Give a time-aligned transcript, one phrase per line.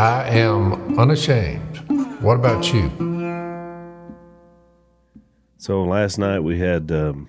[0.00, 1.76] I am unashamed.
[2.22, 2.90] What about you?
[5.58, 7.28] So last night we had um,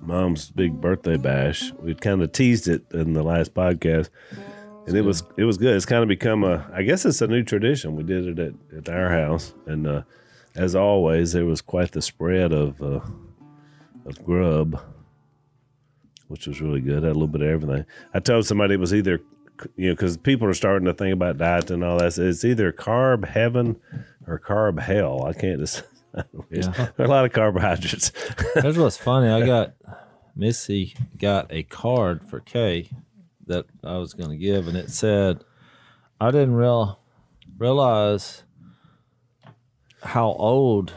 [0.00, 1.72] mom's big birthday bash.
[1.80, 4.08] We kind of teased it in the last podcast,
[4.86, 5.74] and it was it was good.
[5.74, 7.96] It's kind of become a I guess it's a new tradition.
[7.96, 10.02] We did it at, at our house, and uh,
[10.54, 13.00] as always, there was quite the spread of uh,
[14.06, 14.80] of grub,
[16.28, 17.02] which was really good.
[17.02, 17.84] Had a little bit of everything.
[18.14, 19.20] I told somebody it was either
[19.76, 22.14] you know because people are starting to think about diet and all that.
[22.14, 23.80] So it's either carb heaven
[24.26, 25.24] or carb hell.
[25.26, 25.84] I can't just.
[26.50, 26.72] Yeah.
[26.72, 28.10] There are a lot of carbohydrates.
[28.54, 29.28] Here's what's funny.
[29.28, 29.74] I got
[30.34, 32.88] Missy got a card for Kay
[33.46, 35.44] that I was going to give, and it said,
[36.20, 36.98] "I didn't real
[37.58, 38.42] realize
[40.02, 40.92] how old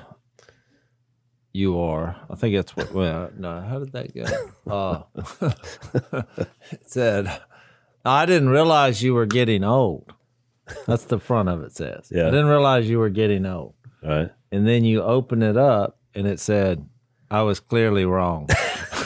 [1.51, 2.93] you are." I think that's what.
[2.93, 4.25] Well, no, how did that go?
[4.71, 6.33] Uh,
[6.71, 7.41] it said,
[8.05, 10.13] "I didn't realize you were getting old."
[10.87, 12.09] That's the front of it says.
[12.11, 12.27] Yeah.
[12.27, 14.31] I didn't realize you were getting old All right.
[14.51, 16.87] and then you open it up and it said
[17.29, 18.47] i was clearly wrong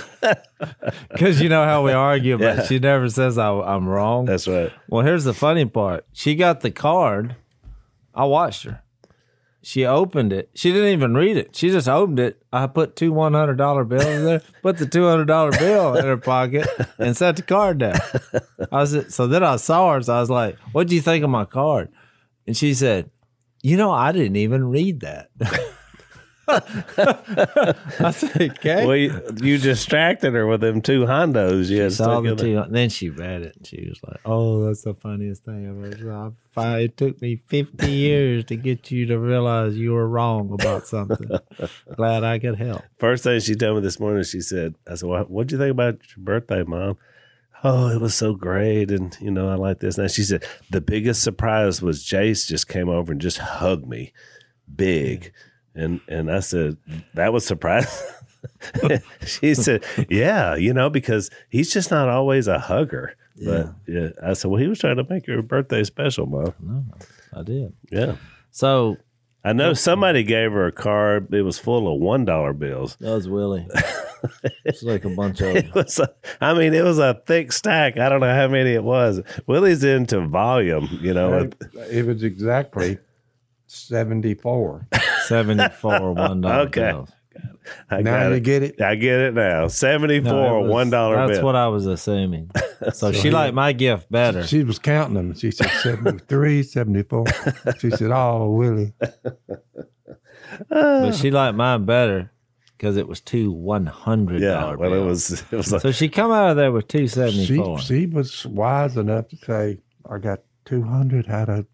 [1.12, 2.64] because you know how we argue but Yeah.
[2.66, 4.72] she never says I, i'm wrong That's right.
[4.88, 7.36] well here's the funny part she got the card
[8.14, 8.82] i watched her
[9.66, 10.52] she opened it.
[10.54, 11.56] She didn't even read it.
[11.56, 12.40] She just opened it.
[12.54, 16.68] I put two $100 bills in there put the $200 bill in her pocket
[17.00, 17.96] and set the card down.
[18.72, 21.24] I was so then i saw her so i was like what do you think
[21.24, 21.90] of my card?
[22.46, 23.10] And she said
[23.64, 25.32] you know, I didn't even read that.
[26.48, 28.86] I said, okay.
[28.86, 31.70] Well, you, you distracted her with them two Hondos.
[31.70, 32.64] You saw the two.
[32.70, 36.80] Then she read it and she was like, "Oh, that's the funniest thing ever." I
[36.80, 41.30] It took me fifty years to get you to realize you were wrong about something.
[41.96, 42.84] Glad I could help.
[42.98, 45.72] First thing she told me this morning, she said, "I said, well, what'd you think
[45.72, 46.98] about your birthday, mom?"
[47.64, 49.98] Oh, it was so great, and you know, I like this.
[49.98, 54.14] And she said the biggest surprise was Jase just came over and just hugged me,
[54.76, 55.32] big,
[55.76, 56.78] and and I said
[57.14, 57.92] that was surprising.
[59.26, 64.34] she said, "Yeah, you know, because he's just not always a hugger." But yeah, I
[64.34, 66.86] said, "Well, he was trying to make your birthday special, mom." No,
[67.34, 67.74] I did.
[67.92, 68.16] Yeah.
[68.52, 68.98] So
[69.44, 71.34] I know somebody gave her a card.
[71.34, 72.96] It was full of one dollar bills.
[73.00, 73.68] that was Willie.
[74.66, 75.56] it's like a bunch of.
[75.56, 76.10] It was, a,
[76.42, 77.98] I mean, it was a thick stack.
[78.00, 79.22] I don't know how many it was.
[79.46, 81.40] Willie's into volume, you know.
[81.40, 81.56] It,
[81.92, 82.98] it was exactly
[83.68, 84.88] 74.
[85.28, 86.82] 74 one dollar Okay.
[86.92, 87.10] bills.
[87.90, 88.44] I now got you it.
[88.44, 88.82] get it?
[88.82, 89.68] I get it now.
[89.68, 91.46] Seventy four No, one dollar That's bill.
[91.46, 92.50] what I was assuming.
[92.94, 94.46] So she liked my gift better.
[94.46, 95.34] She was counting them.
[95.34, 97.26] She said 73, 74.
[97.80, 98.94] She said, Oh, Willie.
[100.70, 102.32] but she liked mine better
[102.78, 104.54] because it was two one hundred dollar.
[104.54, 104.60] yeah.
[104.60, 105.32] dollar Well, it was.
[105.52, 108.46] It was like So she come out of there with two seventy She, she was
[108.46, 111.66] wise enough to say, I got 200 out of,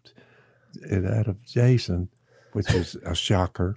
[0.92, 2.08] out of Jason,
[2.52, 3.74] which is a shocker.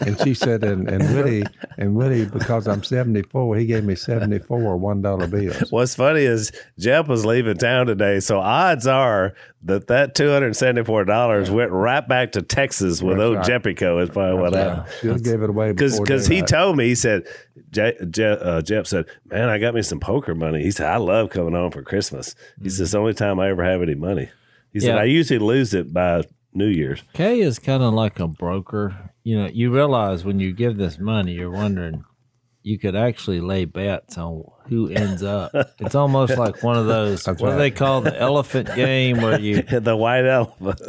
[0.00, 1.44] and she said, and, and Willie,
[1.78, 5.72] and Willie, because I'm 74, he gave me 74 $1 bills.
[5.72, 10.54] What's funny is Jeff was leaving town today, so odds are that that two hundred
[10.56, 13.46] seventy four dollars went right back to Texas with That's old right.
[13.46, 14.02] Jeppico.
[14.02, 14.92] Is probably what happened.
[15.00, 17.26] She'll give it away because because he told me he said
[17.70, 20.96] Je, Je, uh, Jeff said man I got me some poker money he said I
[20.96, 23.94] love coming home for Christmas he said it's the only time I ever have any
[23.94, 24.30] money
[24.72, 26.24] he said I usually lose it by
[26.54, 29.10] New Year's Kay is kind of like a broker.
[29.24, 32.04] You know, you realize when you give this money, you're wondering
[32.62, 35.52] you could actually lay bets on who ends up.
[35.80, 39.62] It's almost like one of those what do they call the elephant game where you
[39.80, 40.80] the white elephant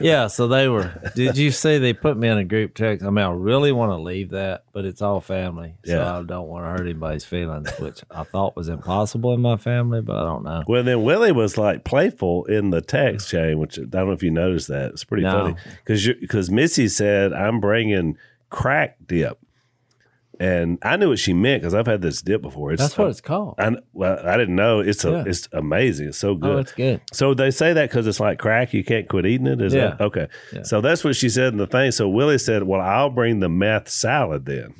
[0.00, 3.04] Yeah, so they were did you see they put me in a group text?
[3.04, 5.74] I mean I really want to leave that, but it's all family.
[5.84, 6.18] So Yeah.
[6.18, 10.00] I don't want to hurt anybody's feelings, which I thought was impossible in my family,
[10.02, 10.62] but I don't know.
[10.68, 14.22] well then Willie was like playful in the text chain which I don't know if
[14.22, 15.32] you noticed that it's pretty No.
[15.32, 18.16] funny because because Missy said I'm bringing
[18.50, 19.38] crack dip
[20.40, 23.08] and I knew what she meant because I've had this dip before it's That's what
[23.08, 23.54] it's called.
[23.58, 24.80] I, well, I didn't know.
[24.80, 25.24] It's a, Yeah.
[25.26, 26.08] it's amazing.
[26.08, 26.56] It's so oh, good.
[26.56, 27.00] Oh, it's good.
[27.12, 29.60] So they say that because it's like crack, you can't quit eating it.
[29.60, 29.90] Is Yeah.
[29.90, 30.28] that okay?
[30.52, 30.62] Yeah.
[30.62, 31.90] So that's what she said in the thing.
[31.92, 34.74] So Willie said, "Well, I'll bring the meth salad then."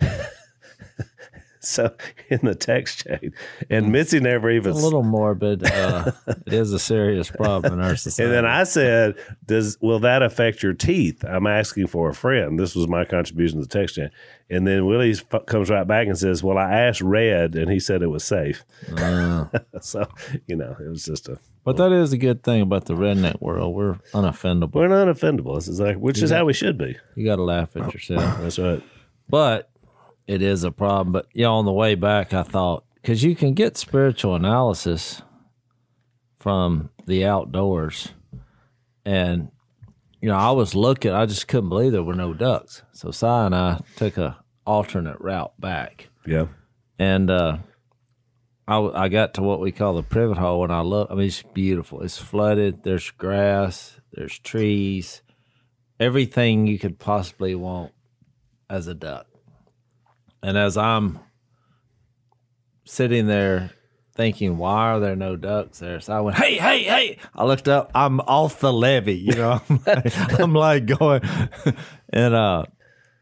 [1.64, 1.94] so
[2.28, 3.32] in the text chain,
[3.70, 4.72] and Missy never even.
[4.72, 5.64] It's A little morbid.
[5.64, 6.12] Uh,
[6.46, 8.24] it is a serious problem in our society.
[8.24, 9.14] and then I said,
[9.46, 12.58] "Does will that affect your teeth?" I'm asking for a friend.
[12.58, 14.10] This was my contribution to the text chain.
[14.50, 17.80] And then Willie f- comes right back and says, "Well, I asked Red, and he
[17.80, 18.64] said it was safe."
[18.96, 19.46] Uh,
[19.80, 20.06] so
[20.46, 21.38] you know, it was just a.
[21.64, 23.74] but that is a good thing about the redneck world.
[23.74, 24.74] We're unoffendable.
[24.74, 25.54] We're not offendable.
[25.54, 26.96] This is like, which is how we should be.
[27.14, 28.40] You got to laugh at yourself.
[28.40, 28.82] That's right.
[29.28, 29.70] but
[30.26, 31.12] it is a problem.
[31.12, 35.22] But yeah, on the way back, I thought because you can get spiritual analysis
[36.38, 38.08] from the outdoors,
[39.04, 39.50] and
[40.20, 41.12] you know, I was looking.
[41.12, 42.82] I just couldn't believe there were no ducks.
[42.92, 46.46] So Si and I took a alternate route back, Yeah.
[46.98, 47.58] and uh,
[48.68, 51.08] I I got to what we call the privet hole, and I look.
[51.10, 52.02] I mean, it's beautiful.
[52.02, 52.84] It's flooded.
[52.84, 53.98] There's grass.
[54.12, 55.22] There's trees.
[55.98, 57.92] Everything you could possibly want
[58.68, 59.26] as a duck.
[60.42, 61.20] And as I'm
[62.84, 63.70] sitting there
[64.14, 66.00] thinking, why are there no ducks there?
[66.00, 67.18] So I went, hey, hey, hey.
[67.34, 69.60] I looked up, I'm off the levee, you know.
[69.68, 71.22] I'm like, I'm like going,
[72.12, 72.64] and uh,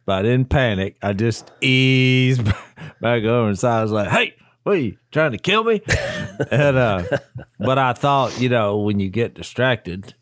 [0.06, 0.96] but I didn't panic.
[1.02, 2.44] I just eased
[3.00, 5.82] back over, and so I was like, hey, what are you trying to kill me?
[6.50, 7.02] and uh,
[7.58, 10.14] but I thought, you know, when you get distracted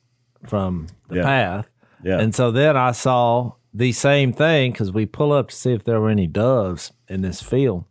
[0.46, 1.22] from the Yeah.
[1.22, 1.66] path,
[2.04, 2.18] Yeah.
[2.20, 5.84] and so then I saw the same thing because we pull up to see if
[5.84, 7.84] there were any doves in this field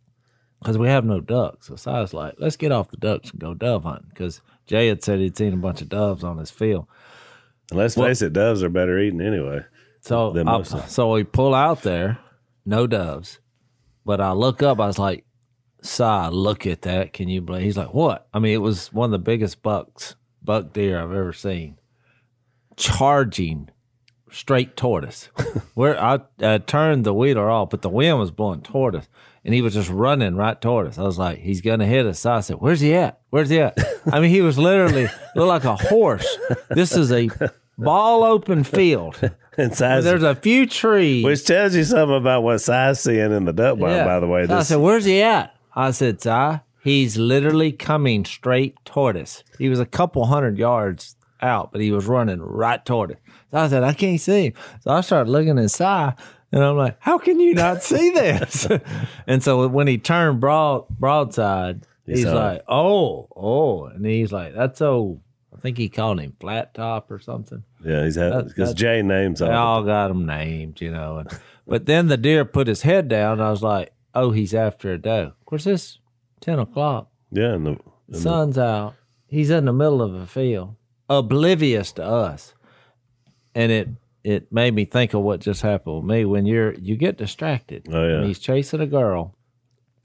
[0.60, 1.68] because we have no ducks.
[1.68, 4.88] So Si was like, let's get off the ducks and go dove hunting because Jay
[4.88, 6.86] had said he'd seen a bunch of doves on his field.
[7.70, 9.60] And let's face it, doves are better eating anyway.
[10.00, 10.88] So, Than I- most of them.
[10.90, 12.18] so we pull out there,
[12.66, 13.40] no doves.
[14.04, 15.24] But I look up, I was like,
[15.80, 17.12] Si, look at that.
[17.14, 17.62] Can you believe?
[17.62, 18.28] He's like, what?
[18.34, 21.78] I mean, it was one of the biggest bucks, buck deer I've ever seen,
[22.76, 23.70] charging
[24.30, 25.26] straight toward us.
[25.74, 29.08] Where I, I turned the wheeler off, but the wind was blowing toward us,
[29.44, 30.98] and he was just running right toward us.
[30.98, 32.20] I was like, he's gonna hit us.
[32.20, 33.20] So I said, where's he at?
[33.30, 33.78] Where's he at?
[34.12, 36.26] I mean, he was literally looked like a horse.
[36.70, 37.28] This is a
[37.76, 39.20] ball open field.
[39.56, 41.24] And size, There's a few trees.
[41.24, 44.04] which tells you something about what size seeing in the duck blind, Yeah.
[44.04, 44.46] by the way.
[44.46, 49.42] So I said, "Where's he at?" I said, "Si, he's literally coming straight toward us.
[49.58, 53.16] He was a couple hundred yards out, but he was running right toward us."
[53.50, 56.14] So I said, "I can't see him." So I started looking Si, and
[56.52, 58.66] I'm like, "How can you not see this?"
[59.26, 62.32] and so when he turned broad broadside, he's it.
[62.34, 65.20] like, "Oh, oh," and he's like, "That's old."
[65.56, 67.64] I think he called him flat top or something.
[67.84, 69.78] yeah, he's had because Jay names They all.
[69.78, 71.18] all got them named, you know.
[71.18, 71.30] And,
[71.66, 73.32] but then the deer put his head down.
[73.34, 75.98] And I was like, "Oh, he's after a doe." Of course, it's
[76.40, 77.08] ten o'clock.
[77.32, 78.94] yeah, and the, and the- Sun's out.
[79.26, 80.76] He's in the middle of a field,
[81.10, 82.54] oblivious to us,
[83.58, 83.88] and it
[84.24, 86.24] it made me think of what just happened with me.
[86.24, 87.86] When you're you get distracted.
[87.90, 88.14] Oh, yeah.
[88.16, 89.34] And he's chasing a girl.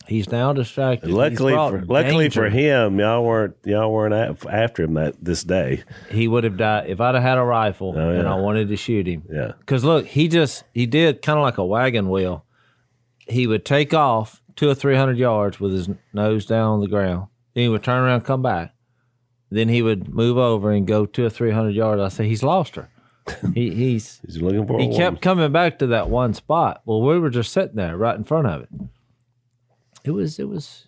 [0.07, 1.09] He's now distracted.
[1.09, 5.83] Luckily for luckily for him, y'all weren't y'all weren't af- after him that this day.
[6.11, 8.27] he would have died if I'd have had a rifle Oh, and.
[8.27, 9.23] I wanted to shoot him.
[9.31, 12.44] Yeah, Because look, he just he did kind of like a wagon wheel.
[13.29, 16.88] He would take off two or three hundred yards with his nose down on the
[16.89, 17.27] ground.
[17.53, 18.73] Then he would turn around, and come back.
[19.50, 22.01] Then he would move over and go two or three hundred yards.
[22.01, 22.89] I say he's lost her.
[23.53, 24.79] He he's he's looking for.
[24.79, 24.97] he a woman.
[24.97, 26.81] kept coming back to that one spot.
[26.85, 28.69] Well, we were just sitting there right in front of it.
[30.03, 30.87] It was it was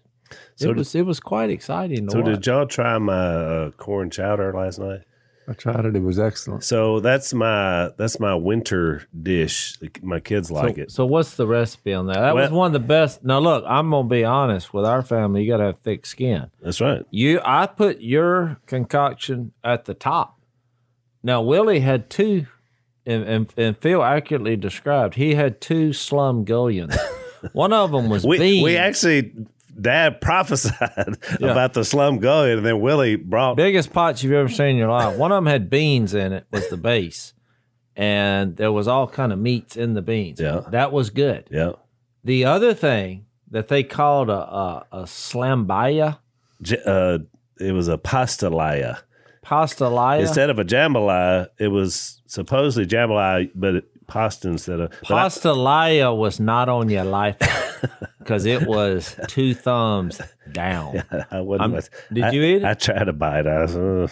[0.56, 2.10] So it did- was it was quite exciting.
[2.10, 2.26] So watch.
[2.36, 5.02] did y'all try my uh, corn chowder last night?
[5.48, 5.96] I tried it.
[5.96, 6.64] It was excellent.
[6.64, 9.78] So that's my that's my winter dish.
[10.02, 10.92] My kids like so, it.
[10.92, 12.16] So what's the recipe on that?
[12.16, 13.24] That was one of the best.
[13.24, 15.44] Now look, I'm gonna be honest with our family.
[15.44, 16.50] You gotta have thick skin.
[16.62, 17.06] That's right.
[17.12, 20.35] You, I put your concoction at the top.
[21.26, 22.46] Now Willie had two,
[23.06, 25.16] and and, and Phil accurately described.
[25.16, 26.96] He had two slum gullions.
[27.52, 28.64] one of them was We beans.
[28.64, 29.34] we actually
[29.82, 33.58] Dad prophesied about the slum gully, and then Willie brought.
[33.58, 35.18] biggest pots you've ever seen in your life.
[35.18, 36.46] One of them had beans in it.
[36.52, 37.34] Was the base,
[37.96, 40.40] and there was all kind of meats in the beans.
[40.40, 40.62] Yeah.
[40.70, 41.48] that was good.
[41.52, 41.72] Yeah,
[42.24, 46.20] The other thing that they called a a, a slambaya,
[46.62, 47.18] J- uh,
[47.60, 49.00] it was a pastalaya
[49.46, 51.48] pastalaya, instead of a jambalaya.
[51.60, 55.24] It was supposedly jambalaya, but it, pasta instead of but I-
[56.12, 57.38] was not on your life
[58.20, 60.22] because it was two thumbs
[60.52, 61.04] down.
[61.32, 61.74] I, wasn't.
[61.74, 61.82] I'm-
[62.14, 62.64] did I- you eat it?
[62.66, 63.48] I tried to bite.
[63.48, 64.08] I was uh,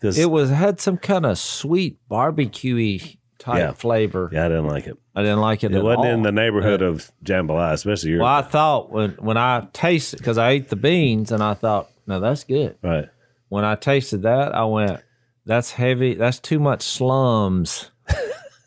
[0.00, 3.72] because It was had some kind of sweet barbecuey type Yeah.
[3.72, 4.30] flavor.
[4.32, 4.96] yeah, I didn't like it.
[5.14, 5.72] I didn't like it.
[5.74, 6.12] It wasn't all.
[6.12, 10.38] in the neighborhood of jambalaya, especially your Well, I thought when when I tasted because
[10.38, 12.76] I ate the beans and I thought, no, that's good.
[12.82, 13.08] right.
[13.48, 15.00] When I tasted that, I went,
[15.46, 16.14] that's heavy.
[16.14, 17.90] That's too much slums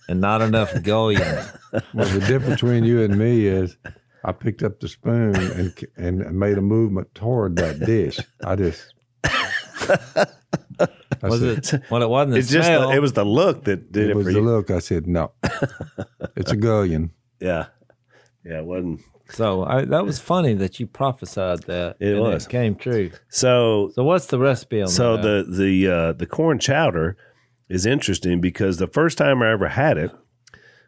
[0.09, 1.21] and not enough gullion.
[1.93, 3.77] Well, the difference between you and me is
[4.25, 8.19] I picked up the spoon and and made a movement toward that dish.
[8.43, 10.27] I just I
[11.27, 11.91] Was said, it?
[11.91, 14.15] Well, it wasn't the It's just the, it was the look that did It it,
[14.15, 14.45] was for the you.
[14.45, 14.71] look.
[14.71, 15.31] I said no.
[16.35, 17.11] It's a gullion.
[17.39, 17.67] Yeah,
[18.43, 19.01] yeah, it wasn't.
[19.31, 21.97] So I, that was funny that you prophesied that.
[21.99, 22.45] It was.
[22.45, 23.11] It came true.
[23.29, 24.91] So So what's the recipe on that?
[24.91, 25.51] so that?
[25.51, 27.17] the the uh, the corn chowder
[27.69, 30.11] is interesting because the first time I ever had it,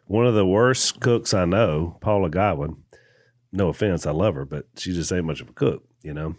[0.06, 2.76] one of the worst cooks I know, Paula Godwin.
[3.52, 6.34] No offense, I love her, but she just ain't much of a cook, you know.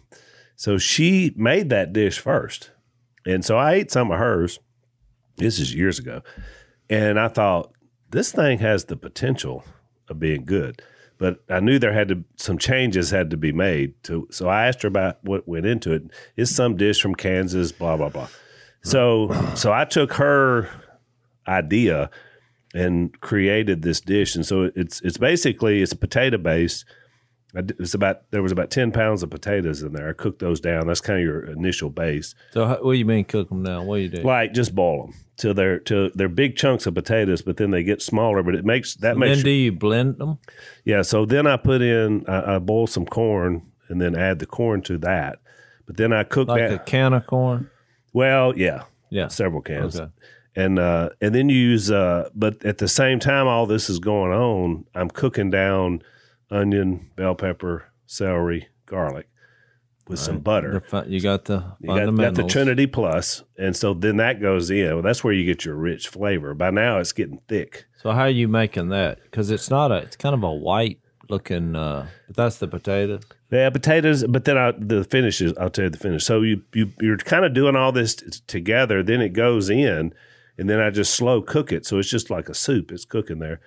[0.55, 2.71] So she made that dish first,
[3.25, 4.59] And so I ate some of hers.
[5.37, 6.21] This is years ago.
[6.89, 7.73] And I thought,
[8.11, 9.63] this thing has the potential
[10.09, 10.81] of being good.
[11.17, 14.67] But I knew there had to some changes had to be made to so I
[14.67, 16.03] asked her about what went into it.
[16.35, 18.27] It's some dish from Kansas, blah, blah, blah.
[18.83, 20.69] So so I took her
[21.47, 22.09] idea
[22.73, 24.35] and created this dish.
[24.35, 26.85] And so it's it's basically it's a potato based.
[27.55, 30.09] I d- It's about there was about ten pounds of potatoes in there.
[30.09, 30.87] I cooked those down.
[30.87, 32.35] That's kind of your initial base.
[32.51, 33.85] So how, what do you mean cook them down?
[33.85, 34.21] What do you do?
[34.23, 37.83] Like just boil them till they're till they're big chunks of potatoes, but then they
[37.83, 38.43] get smaller.
[38.43, 40.37] But it makes that then makes do you blend them?
[40.83, 41.01] yeah.
[41.01, 44.81] So then I put in I, I boil some corn and then add the corn
[44.83, 45.39] to that.
[45.85, 46.73] But then I cook Like that.
[46.73, 47.69] a can of corn?
[48.13, 49.27] well, yeah, Yeah.
[49.27, 49.99] several cans.
[49.99, 50.11] Okay.
[50.55, 53.99] and uh, and then you use uh, but at the same time all this is
[53.99, 56.01] going on i'm cooking down
[56.51, 59.27] onion bell pepper celery garlic
[60.07, 64.17] with some butter you got the you got, got the trinity plus and so then
[64.17, 67.39] that goes in well, that's where you get your rich flavor by now it's getting
[67.47, 69.23] thick So how are you making that?
[69.23, 69.95] Because it's not a.
[69.97, 71.75] It's kind of a white looking.
[71.75, 73.19] uh But that's the potato.
[73.51, 76.61] yeah potatoes but then I, the finish is i'll tell you the finish so you,
[76.75, 80.13] you you're kind of doing all this t- together then it goes in
[80.59, 83.39] and then i just slow cook it so it's just like a soup it's cooking
[83.39, 83.59] there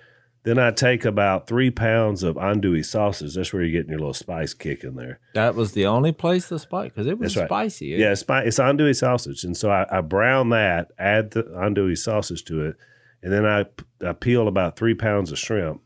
[0.43, 4.13] then i take about three pounds of andouille sausage that's where you're getting your little
[4.13, 5.19] spice kick in there.
[5.33, 7.47] That was the only place to spice because it was right.
[7.47, 7.93] spicy.
[7.93, 7.97] Eh?
[7.97, 9.43] yeah it's, it's andouille sausage.
[9.43, 12.77] And so I, I brown that add the andouille sausage to it
[13.21, 13.65] and then I,
[14.05, 15.81] I peel about three pounds of shrimp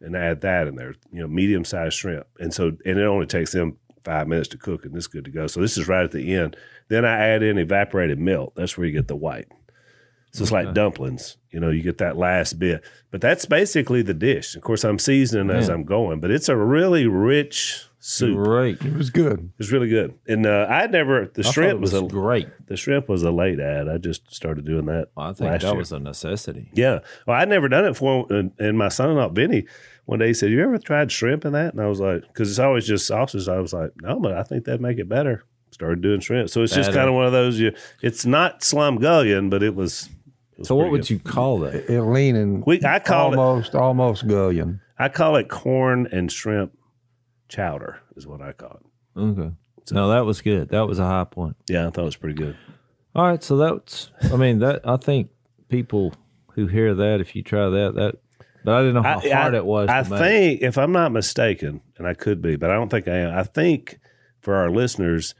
[0.00, 2.26] and add that in there you know medium sized shrimp.
[2.38, 5.30] And so and it only takes them five minutes to cook and it's good to
[5.30, 5.46] go.
[5.46, 6.56] So this is right at the end.
[6.88, 8.54] Then i add in evaporated milk.
[8.56, 9.46] That's where you get the white
[10.32, 14.14] so it's like dumplings you know you get that last bit but that's basically the
[14.14, 18.80] dish of course i'm seasoning as i'm going but it's a really rich soup Great.
[18.82, 19.50] It was good.
[19.58, 22.48] it's really good and uh, i never the I shrimp was, was a great.
[22.66, 25.62] the shrimp was a late ad i just started doing that Well, I think last
[25.62, 25.76] that year.
[25.76, 26.70] was a necessity.
[26.72, 27.00] Yeah.
[27.26, 28.26] Well, I'd never done it before.
[28.30, 29.66] And, and my son in law, Benny
[30.06, 31.72] one day he said, You ever tried shrimp in that?
[31.74, 33.48] And I was like, Because it's always just sausage.
[33.48, 35.44] I was like, No, but I think that'd make it better.
[35.72, 36.48] Started doing shrimp.
[36.50, 37.72] So it's just kind of one of those, you,
[38.02, 40.08] it's not slumgullion, but it was.
[40.60, 41.10] It was So what would good.
[41.10, 41.90] you call that?
[41.90, 44.80] It leaning We, I call it almost almost gullion.
[44.98, 46.72] I call it corn and shrimp
[47.48, 49.20] chowder is what I call it.
[49.20, 49.50] Okay.
[49.92, 50.68] No, that was good.
[50.68, 51.56] That was a high point.
[51.68, 52.56] Yeah, I thought it was pretty good.
[53.14, 54.10] All right, so that's.
[54.32, 55.30] I mean, that I think
[55.68, 56.14] people
[56.52, 58.14] who hear that, if you try that, that.
[58.64, 59.88] But I didn't know how I, hard I- it was.
[59.88, 60.20] I to make.
[60.20, 63.36] think, if I'm not mistaken, and I could be, but I don't think I am.
[63.36, 63.98] I think
[64.40, 65.34] for our listeners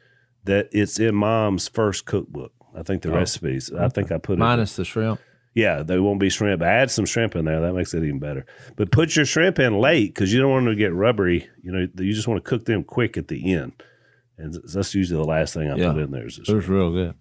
[0.45, 2.53] that it's in Mom's first cookbook.
[2.77, 3.73] I think the recipes.
[3.73, 4.43] I think I put it.
[4.43, 5.21] Oh, minus the shrimp.
[5.55, 6.63] Yeah, there won't be shrimp.
[6.63, 7.61] Add some shrimp in there.
[7.61, 8.47] That makes it even better.
[8.77, 11.49] But put your shrimp in late because you don't want them to get rubbery.
[11.63, 13.73] You know, you just want to cook them quick at the end.
[14.39, 15.93] And that's usually the last thing I Yeah.
[15.93, 16.27] put in there.
[16.29, 17.15] Is the It was real good.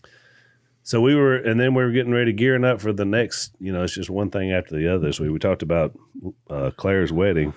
[0.84, 3.56] so we were, and then we were getting ready, gearing up for the next.
[3.60, 5.12] You know, it's just one thing after the other.
[5.12, 5.98] So we, we talked about
[6.52, 7.54] uh, Claire's wedding,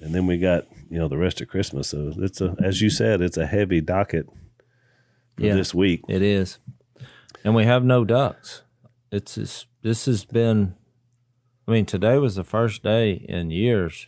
[0.00, 1.88] and then we got you know the rest of Christmas.
[1.88, 4.26] So it's a, as you said, it's a heavy docket
[5.36, 5.54] for Yeah.
[5.56, 6.02] this week.
[6.08, 6.58] It is,
[7.48, 8.62] and we have no ducks.
[9.10, 10.74] It's just, this has been.
[11.66, 14.06] I mean, today was the first day in years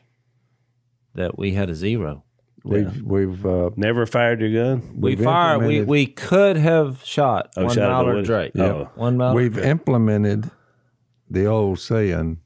[1.15, 2.23] that we had a zero.
[2.65, 5.01] We've we've uh, Never fired your gun.
[5.01, 5.67] We We've fired.
[5.67, 8.53] We we could have shot Oh, one shot mallard drake.
[8.55, 8.89] Yeah.
[8.95, 9.37] one mallard.
[9.37, 9.67] we've drake.
[9.67, 10.51] implemented
[11.31, 12.41] the old saying,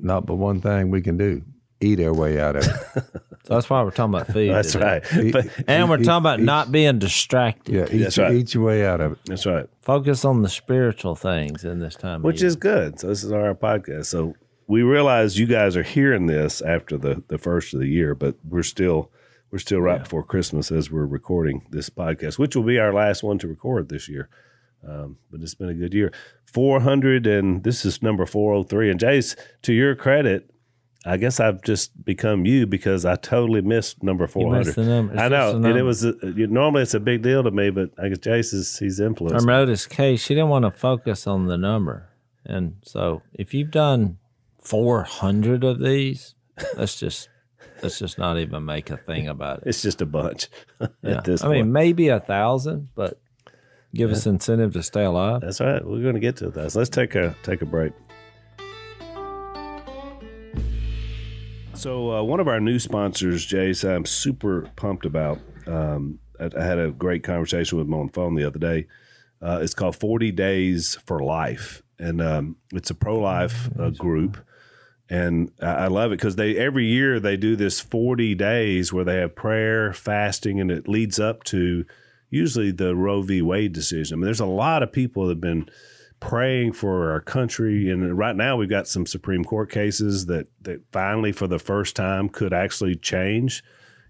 [0.00, 1.42] not but one thing we can do:
[1.80, 3.04] eat our way out of it.
[3.44, 4.50] So that's why we're talking about food.
[4.52, 5.00] That's today.
[5.10, 5.24] right.
[5.24, 7.74] Eat- But, And we're eat- talking about eat- not being distracted.
[7.74, 8.34] Yeah, eat, That's right.
[8.34, 9.18] eat your way out of it.
[9.24, 9.66] that's right.
[9.80, 12.16] Focus on the spiritual things in this time.
[12.16, 12.48] of which year.
[12.48, 13.00] is good.
[13.00, 14.04] So this is our podcast.
[14.06, 14.34] So
[14.66, 18.34] we realize you guys are hearing this after the the first of the year, but
[18.46, 19.10] we're still
[19.50, 23.22] we're still right before Christmas as we're recording this podcast, which will be our last
[23.22, 24.28] one to record this year.
[24.86, 26.12] Um, but it's been a good year.
[26.44, 28.90] Four hundred and this is number four hundred three.
[28.90, 30.50] And Jase, to your credit.
[31.08, 34.78] I guess I've just become you because I totally missed number four hundred.
[35.18, 37.90] I know, and it was a, you- normally it's a big deal to me, but
[37.98, 39.46] I guess Jase is he's I influenced.
[39.46, 42.08] noticed Kay, she didn't want to focus on the number.
[42.44, 44.18] And so if you've done
[44.60, 46.34] 400 of these,
[46.76, 47.28] let's just
[47.82, 49.64] let's just not even make a thing about it.
[49.68, 50.48] It's just a bunch
[51.02, 51.18] Yeah.
[51.18, 51.58] at this I point.
[51.66, 53.20] mean, maybe a thousand, but
[53.94, 55.40] give us incentive to stay alive.
[55.40, 55.84] That's right.
[55.84, 56.72] We're going to get to that.
[56.72, 57.92] So let's take a take a break.
[61.78, 65.38] So uh, one of our new sponsors, Jase, I'm super pumped about.
[65.64, 68.88] Um, I, I had a great conversation with him on the phone the other day.
[69.40, 74.44] Uh, it's called 40 Days for Life, and um, it's a pro life uh, group.
[75.08, 79.04] And I I love it because they every year they do this 40 days where
[79.04, 81.84] they have prayer, fasting, and it leads up to
[82.28, 83.40] usually the Roe v.
[83.40, 84.14] Wade decision.
[84.14, 85.70] I mean, there's a lot of people that have been
[86.20, 90.80] praying for our country, and right now we've got some Supreme Court cases that that
[90.92, 93.62] finally, for the first time, could actually change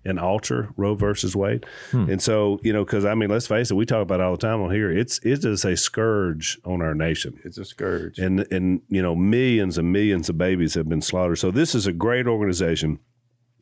[0.04, 1.66] and alter Roe versus Wade.
[1.90, 2.08] Hmm.
[2.08, 4.32] And so, you know, because I mean, let's face it, we talk about it all
[4.32, 4.90] the time on here.
[4.90, 8.18] It's it is a scourge on our nation It's a scourge.
[8.18, 11.38] and and you know millions and millions of babies have been slaughtered.
[11.38, 13.00] So this is a great organization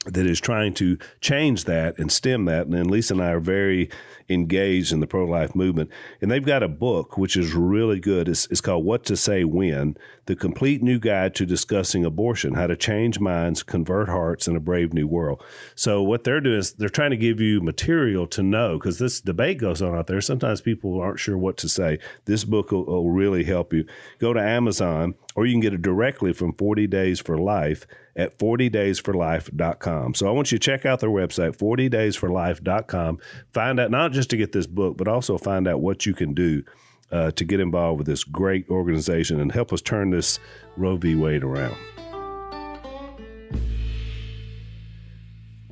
[0.07, 2.67] that is trying to change that and stem that.
[2.67, 3.91] And then Lisa and I are very
[4.29, 5.91] engaged in the pro life movement.
[6.21, 8.29] And they've got a book which is really good.
[8.29, 9.97] It's, it's called What to Say When
[10.27, 14.61] The Complete New Guide to Discussing Abortion How to Change Minds, Convert Hearts, and a
[14.61, 15.43] Brave New World.
[15.75, 19.21] So, what they're doing is they're trying to give you material to know because this
[19.21, 20.21] debate goes on out there.
[20.21, 21.99] Sometimes people aren't sure what to say.
[22.25, 23.85] This book will, will really help you.
[24.19, 28.39] Go to Amazon or you can get it directly from 40 Days for Life at
[28.39, 30.15] 40daysforlife.com.
[30.15, 33.19] So I want you to check out their website, 40daysforlife.com.
[33.53, 36.33] Find out not just to get this book, but also find out what you can
[36.33, 36.65] do
[37.13, 40.41] uh, to get involved with this great organization and help us turn this
[40.77, 41.15] Roe v.
[41.15, 41.77] Wade around.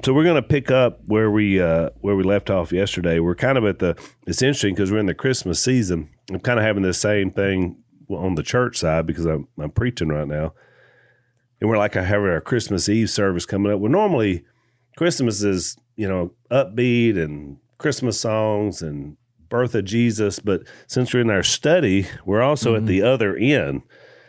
[0.04, 3.20] So we're going to pick up where we uh, where we left off yesterday.
[3.20, 3.96] We're kind of at the.
[4.26, 6.10] It's interesting because we're in the Christmas season.
[6.30, 7.82] I'm kind of having the same thing
[8.16, 10.52] on the church side because I'm I'm preaching right now,
[11.60, 13.80] and we're like I have our Christmas Eve service coming up.
[13.80, 14.44] Well, normally
[14.96, 19.16] Christmas is you know upbeat and Christmas songs and
[19.48, 23.82] birth of Jesus, but since we're in our study, we're also at the other end.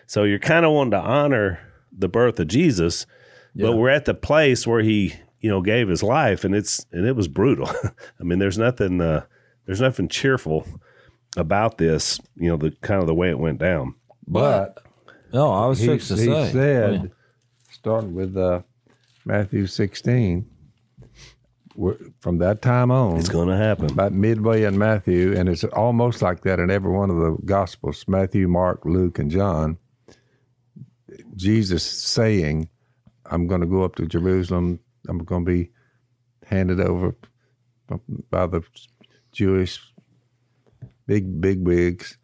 [0.08, 1.60] So you're kind of wanting to honor
[1.92, 3.06] the birth of Jesus,
[3.56, 7.06] but we're at the place where he you know gave his life, and it's and
[7.06, 7.70] it was brutal.
[8.20, 9.26] I mean, there's nothing uh,
[9.66, 10.68] there's nothing cheerful
[11.38, 12.20] about this.
[12.36, 13.96] You know, the kind of the way it went down.
[14.28, 14.80] but
[15.34, 16.52] No, I was he, fixing to he say.
[16.52, 17.12] said,
[17.72, 18.62] starting with uh,
[19.26, 20.50] Matthew 16,
[22.22, 23.92] from that time on, It's going to happen.
[23.92, 28.06] about midway in Matthew, and it's almost like that in every one of the Gospels
[28.08, 29.78] Matthew, Mark, Luke, and John.
[31.36, 32.70] Jesus saying,
[33.26, 34.80] I'm going to go up to Jerusalem.
[35.08, 35.70] I'm going to be
[36.46, 37.16] handed over
[38.30, 38.62] by the
[39.32, 39.82] Jewish
[41.08, 42.18] big, big wigs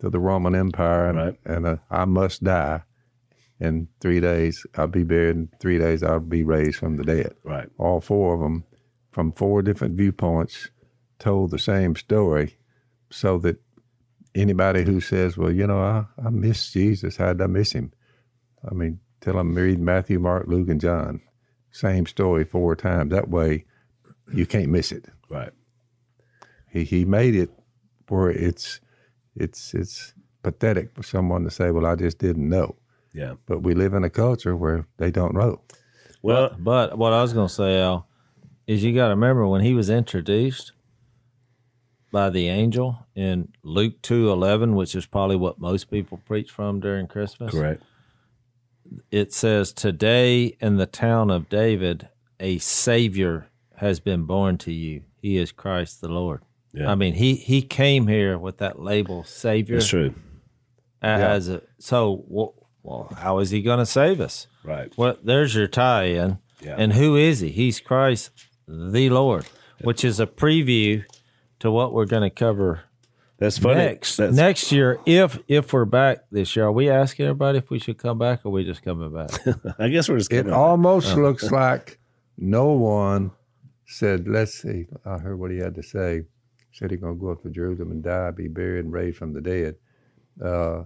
[0.00, 1.40] to the Roman Empire, and, Right.
[1.44, 2.82] and uh, I must die.
[3.60, 5.36] In three days, I'll be buried.
[5.36, 7.68] In three days, I'll be raised from the dead Right.
[7.78, 8.64] all four of them
[9.12, 10.70] from four different viewpoints
[11.20, 12.56] told the same story
[13.10, 13.62] so that
[14.34, 17.92] anybody who says well you know i, I miss jesus how did i miss him
[18.68, 21.20] i mean tell them read matthew mark luke and john
[21.70, 23.64] same story four times that way
[24.32, 25.52] you can't miss it Right.
[26.72, 27.50] he, he made it
[28.14, 28.80] where it's
[29.36, 32.76] it's it's pathetic for someone to say well i just didn't know
[33.12, 33.34] Yeah.
[33.46, 35.60] but we live in a culture where they don't know
[36.22, 38.06] Well, But, but what I was going to say, Al,
[38.66, 40.72] is you got to remember when he was introduced
[42.12, 46.80] by the angel in Luke two eleven, which is probably what most people preach from
[46.80, 47.50] during Christmas.
[47.52, 47.82] correct.
[49.10, 55.02] It says, "Today in the town of David, a Savior has been born to you.
[55.20, 56.42] He is Christ the Lord."
[56.74, 56.90] Yeah.
[56.90, 59.76] I mean, he he came here with that label, Savior.
[59.76, 60.14] That's true.
[61.00, 64.46] As a, so, well, well, how is he going to save us?
[64.64, 64.90] Right.
[64.96, 66.38] Well, there's your tie-in.
[66.62, 66.76] Yeah.
[66.78, 67.50] And who is he?
[67.50, 68.30] He's Christ,
[68.66, 69.44] the Lord,
[69.82, 71.04] which is a preview
[71.58, 72.84] to what we're going to cover
[73.36, 73.76] That's funny.
[73.76, 74.98] next That's, next year.
[75.04, 78.40] If if we're back this year, are we asking everybody if we should come back,
[78.44, 79.30] or are we just coming back?
[79.78, 80.54] I guess we're just It coming.
[80.54, 81.20] almost oh.
[81.20, 81.98] looks like
[82.38, 83.30] no one
[83.86, 84.86] said, let's see.
[85.04, 86.24] I heard what he had to say.
[86.74, 89.32] Said he's going to go up to Jerusalem and die, be buried, and raised from
[89.32, 89.76] the dead.
[90.44, 90.82] Uh,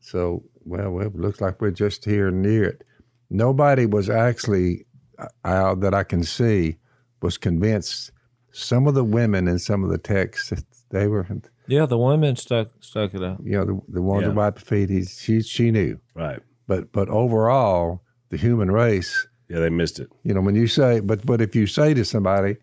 [0.00, 2.82] so, well, well, it looks like we're just here near it.
[3.30, 4.84] Nobody was actually,
[5.18, 6.76] uh, out that I can see,
[7.22, 8.10] was convinced.
[8.50, 10.52] Some of the women in some of the texts,
[10.90, 11.24] they were,
[11.68, 13.38] yeah, the women stuck stuck it out.
[13.44, 14.28] you know, the, the ones Yeah.
[14.30, 16.00] that wiped the feet, he, she, she knew.
[16.14, 16.40] right.
[16.66, 20.10] But, but overall, the human race, Yeah, they missed it.
[20.24, 22.56] you know, when you say, but but if you say to somebody,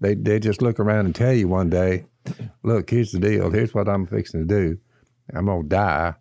[0.00, 2.04] they they just look around and tell you one day,
[2.62, 3.50] look, here's the deal.
[3.50, 4.78] Here's what I'm fixing to do.
[5.34, 6.14] I'm gonna die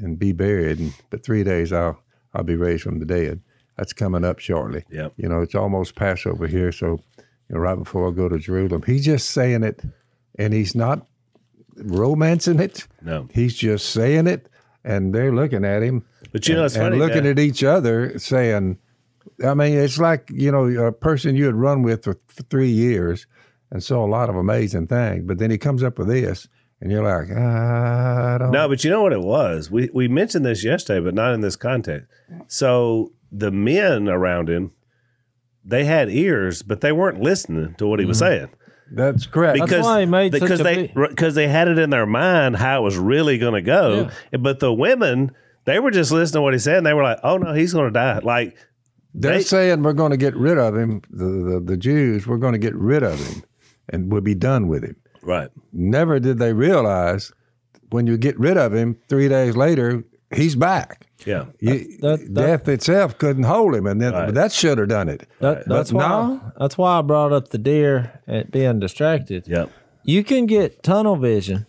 [0.00, 1.98] and be buried, and but three days I'll
[2.34, 3.40] I'll be raised from the dead.
[3.76, 4.84] That's coming up shortly.
[4.90, 5.14] Yep.
[5.16, 8.82] You know, it's almost Passover here, so you know, right before I go to Jerusalem,
[8.84, 9.82] he's just saying it,
[10.38, 11.06] and he's not
[11.76, 12.86] romancing it.
[13.00, 13.28] No.
[13.32, 14.48] He's just saying it,
[14.84, 16.98] and they're looking at him But you know, it's and funny.
[16.98, 18.78] looking uh, at each other saying,
[19.44, 22.70] I mean, it's like, you know, a person you had run with for, for three
[22.70, 23.26] years
[23.72, 26.46] and saw a lot of amazing things, but then he comes up with this
[26.80, 29.70] and you're like, I don't No, but you know what it was?
[29.70, 32.08] We we mentioned this yesterday, but not in this context.
[32.48, 34.72] So the men around him,
[35.64, 38.46] they had ears, but they weren't listening to what he was mm-hmm.
[38.46, 38.50] saying.
[38.90, 39.58] That's correct.
[39.66, 42.82] That's why he made such because they because they had it in their mind how
[42.82, 44.10] it was really going to go.
[44.38, 45.32] But the women,
[45.64, 47.72] they were just listening to what he said, and they were like, "Oh no, he's
[47.72, 48.56] going to die." Like
[49.14, 51.00] They're they- saying we're going to get rid of him.
[51.10, 53.42] The, the the Jews, we're going to get rid of him,
[53.92, 54.96] and we'll be done with him.
[55.22, 57.30] right, Never did they realize
[57.90, 60.02] when you get rid of him, three days later
[60.34, 61.06] he's back.
[61.26, 64.34] yeah, You, that- that- death itself couldn't hold him, and then Right.
[64.34, 65.26] that should have done it.
[65.40, 66.00] That, that's why.
[66.08, 69.46] now- That's why I brought up the deer and being distracted.
[69.46, 69.70] yep,
[70.04, 71.66] You can get tunnel vision,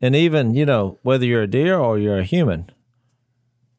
[0.00, 2.70] and even you know whether you're a deer or you're a human,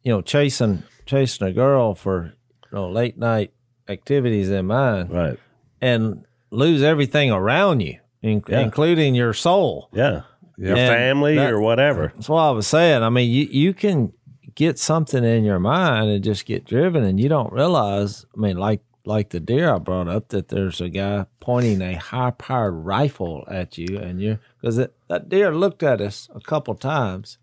[0.02, 2.34] you know chasing chasing a girl for
[2.72, 3.52] you know late night
[3.90, 5.38] activities in mind, right,
[5.82, 6.24] and
[6.54, 8.60] lose everything around you, in, Yeah.
[8.62, 9.90] including your soul.
[9.94, 10.22] yeah,
[10.58, 12.12] your And family that- or whatever.
[12.16, 13.04] That's what I was saying.
[13.04, 14.14] I mean, you you can
[14.56, 18.26] get something in your mind and just get driven, and you don't realize.
[18.36, 21.96] I mean, like like the deer I brought up, that there's a guy pointing a
[21.96, 26.74] high powered rifle at you, and you're because that deer looked at us a couple
[26.76, 27.38] times,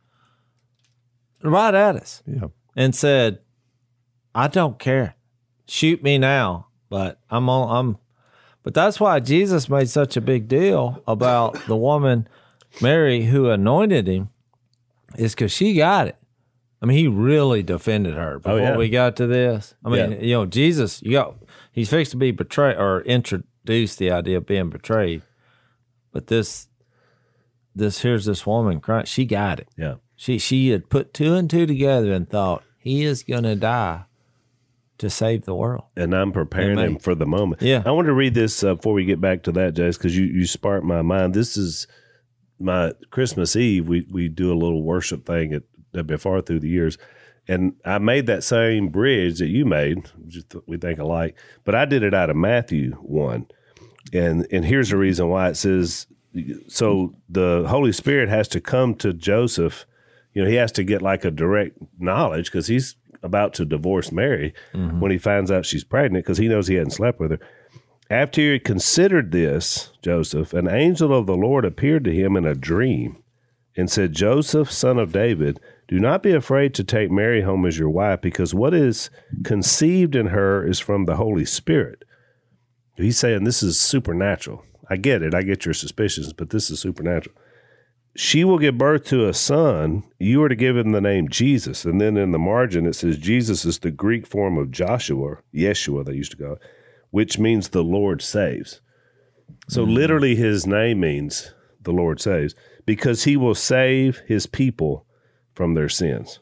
[1.43, 2.49] right at us, Yeah.
[2.77, 3.41] and said,
[4.35, 5.17] "I don't care,
[5.67, 7.99] shoot me now, but I'm on I'm."
[8.63, 12.29] But that's why Jesus made such a big deal about the woman
[12.81, 14.29] Mary who anointed him,
[15.17, 16.17] is because she got it.
[16.83, 18.77] I mean, he really defended her oh, before yeah.
[18.77, 19.75] we got to this.
[19.85, 20.19] I mean, Yeah.
[20.21, 21.37] you know, Jesus, you got
[21.73, 25.23] he's fixed to be betrayed or introduced the idea of being betrayed,
[26.13, 26.69] but this,
[27.75, 29.07] this here's this woman crying.
[29.07, 29.69] She got it.
[29.77, 34.05] Yeah, She she had put two and two together and thought he is gonna die
[35.01, 35.85] to save the world.
[35.97, 37.63] and I'm preparing him for the moment.
[37.63, 37.83] Yeah.
[37.85, 40.25] I want to read this uh, before we get back to that, Jase, because you
[40.25, 41.35] you sparked my mind.
[41.35, 41.87] This is
[42.59, 43.89] my Christmas Eve.
[43.89, 45.63] We we do a little worship thing at
[45.95, 46.99] WFR through the years,
[47.49, 50.11] and I made that same bridge that you made.
[50.67, 53.47] We think alike, but I did it out of Matthew one,
[54.13, 56.07] and and here's the reason why it says.
[56.69, 59.85] So the Holy Spirit has to come to Joseph.
[60.33, 64.13] You know, he has to get like a direct knowledge because he's about to divorce
[64.13, 65.01] Mary mm-hmm.
[65.01, 67.41] when he finds out she's pregnant because he knows he hadn't slept with her.
[68.11, 72.55] After he considered this, Joseph, an angel of the Lord appeared to him in a
[72.57, 73.23] dream
[73.77, 77.79] and said, Joseph, son of David, do not be afraid to take Mary home as
[77.79, 79.11] your wife, because what is
[79.45, 82.05] conceived in her is from the Holy Spirit.
[82.97, 84.65] He's saying this is supernatural.
[84.89, 85.35] I get it.
[85.35, 87.35] I get your suspicions, but this is supernatural.
[88.17, 90.03] She will give birth to a son.
[90.19, 91.85] You are to give him the name Jesus.
[91.85, 96.05] And then in the margin, it says Jesus is the Greek form of Joshua, Yeshua,
[96.05, 96.59] they used to go,
[97.11, 98.81] which means the Lord saves.
[99.69, 99.95] So mm.
[99.95, 105.07] literally, his name means the Lord saves because he will save his people
[105.55, 106.41] from their sins.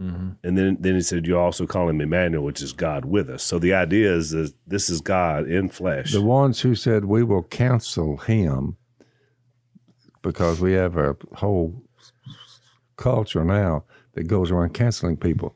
[0.00, 0.30] Mm-hmm.
[0.44, 3.42] And then, then he said, You also call him Emmanuel, which is God with us.
[3.42, 6.12] So the idea is that this is God in flesh.
[6.12, 8.76] The ones who said we will counsel him
[10.22, 11.74] because we have a whole
[12.96, 15.54] culture now that goes around canceling people.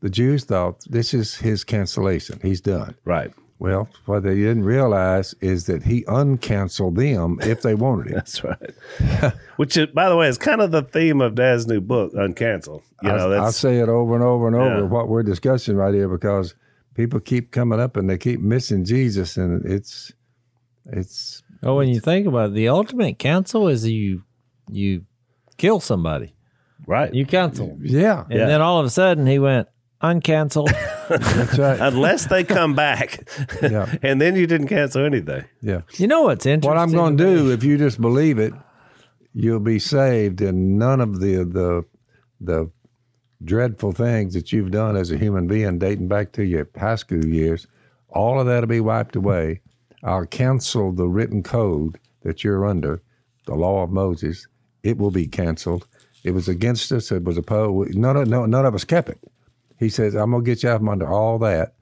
[0.00, 2.38] The Jews thought this is his cancellation.
[2.42, 2.94] He's done.
[3.04, 3.32] right.
[3.58, 8.12] Well, what they didn't realize is that he uncanceled them if they wanted him.
[8.16, 9.32] That's right.
[9.56, 12.82] Which, is, by the way, is kind of the theme of Dad's new book, Uncancel.
[13.02, 14.82] You know, I, I say it over and over and over Yeah.
[14.82, 16.54] what we're discussing right here because
[16.92, 20.12] people keep coming up and they keep missing Jesus, and it's
[20.92, 24.22] it's Well, when you think about it, the ultimate counsel is you
[24.70, 25.04] you
[25.56, 26.34] kill somebody.
[26.86, 27.12] right.
[27.14, 27.76] You cancel.
[27.80, 28.46] yeah, And Yeah.
[28.46, 29.68] then all of a sudden he went
[30.02, 30.70] uncanceled.
[31.08, 31.80] that's right.
[31.80, 33.28] Unless they come back.
[33.62, 33.94] Yeah.
[34.02, 35.44] and then you didn't cancel anything.
[35.62, 35.82] Yeah.
[35.94, 36.68] you know what's interesting?
[36.68, 38.52] What I'm going to do, if you just believe it,
[39.32, 41.84] you'll be saved, and none of the the
[42.40, 42.70] the
[43.44, 47.24] dreadful things that you've done as a human being, dating back to your high school
[47.24, 47.66] years,
[48.08, 49.60] all of that'll be wiped away.
[50.02, 53.02] I'll cancel the written code that you're under,
[53.46, 54.46] the law of Moses.
[54.82, 55.86] It will be canceled.
[56.24, 57.10] It was against us.
[57.12, 57.96] It was opposed.
[57.96, 59.18] None of no, none of us kept it.
[59.78, 61.74] He says, "I'm gonna get you out from under all that."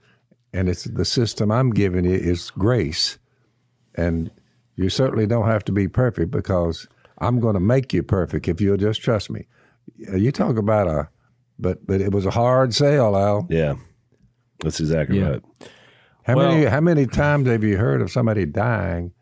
[0.52, 3.18] And it's the system I'm giving you is grace,
[3.94, 4.30] and
[4.76, 6.86] you certainly don't have to be perfect because
[7.18, 9.46] I'm going to make you perfect if you'll just trust me.
[10.12, 11.08] Uh, you talk about a,
[11.58, 13.46] but but it was a hard sale, Al.
[13.50, 13.74] Yeah.
[14.60, 15.28] That's exactly Yeah.
[15.28, 15.42] right.
[16.24, 19.12] How Well- many how many times have you heard of somebody dying,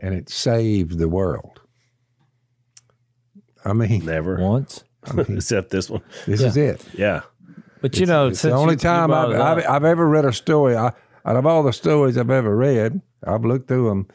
[0.00, 1.60] and it saved the world?
[3.64, 4.36] I mean, Never.
[4.40, 4.84] once.
[5.28, 6.02] Except this one.
[6.26, 6.84] this is it.
[6.94, 7.22] Yeah.
[7.80, 10.24] But you know, It's the only you- you time brought I've, I've, I've ever read
[10.24, 10.76] a story.
[10.76, 10.88] I,
[11.26, 14.06] out of all the stories I've ever read, I've looked through them.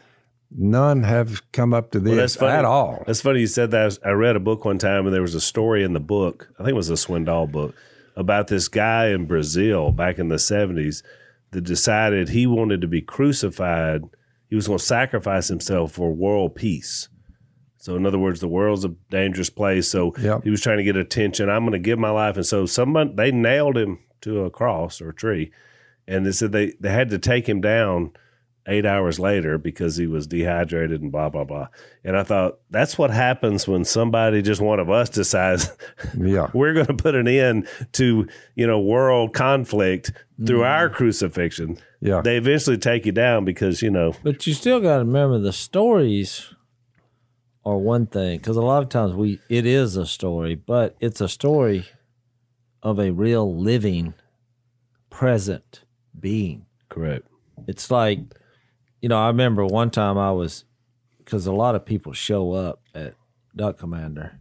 [0.51, 2.53] None have come up to this that's funny.
[2.57, 3.03] at all.
[3.05, 3.99] That's funny you said that.
[4.03, 6.63] I read a book one time and there was a story in the book, I
[6.63, 7.75] think it was a Swindoll book,
[8.15, 11.03] about this guy in Brazil back in the 70s
[11.51, 14.03] that decided he wanted to be crucified
[14.49, 17.07] he was going to sacrifice himself for world peace.
[17.77, 19.87] So, in other words, the world's a dangerous place.
[19.87, 20.43] So Yep.
[20.43, 21.49] he was trying to get attention.
[21.51, 25.01] I'm going to give my life, and so someone they nailed him to a cross
[25.01, 25.51] or a tree,
[26.07, 28.11] and they said they they had to take him down
[28.67, 31.67] eight hours later because he was dehydrated and blah blah blah.
[32.03, 35.71] And I thought that's what happens when somebody just one of us decides
[36.19, 36.47] Yeah.
[36.53, 40.11] we're going to put an end to you know world conflict
[40.45, 40.95] through our mm-hmm.
[40.95, 41.77] crucifixion.
[42.01, 42.21] Yeah.
[42.21, 45.53] They eventually take you down because you know But you still got to remember the
[45.53, 46.53] stories
[47.65, 51.21] are one thing because a lot of times we it is a story, but it's
[51.21, 51.85] a story
[52.81, 54.13] of a real living,
[55.09, 55.83] present
[56.17, 56.65] being.
[56.87, 57.27] correct.
[57.67, 58.19] It's like,
[59.01, 60.63] you know, I remember one time I was
[61.17, 63.15] because a lot of people show up at
[63.55, 64.39] Duck Commander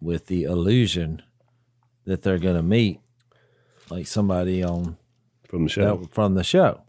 [0.00, 1.22] with the illusion
[2.06, 3.00] that they're going to meet
[3.90, 4.96] like somebody on
[5.52, 6.80] From the show, that, from the show.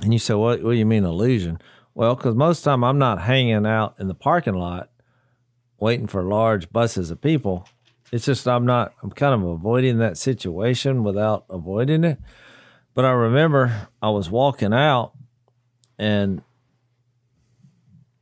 [0.00, 1.58] And you say, what, what do you mean illusion?
[1.92, 4.90] Well, because most of the time I'm not hanging out in the parking lot
[5.80, 7.68] waiting for large buses of people.
[8.12, 12.20] It's just I'm not, I'm kind of avoiding that situation without avoiding it.
[12.94, 15.10] But I remember I was walking out
[15.98, 16.42] and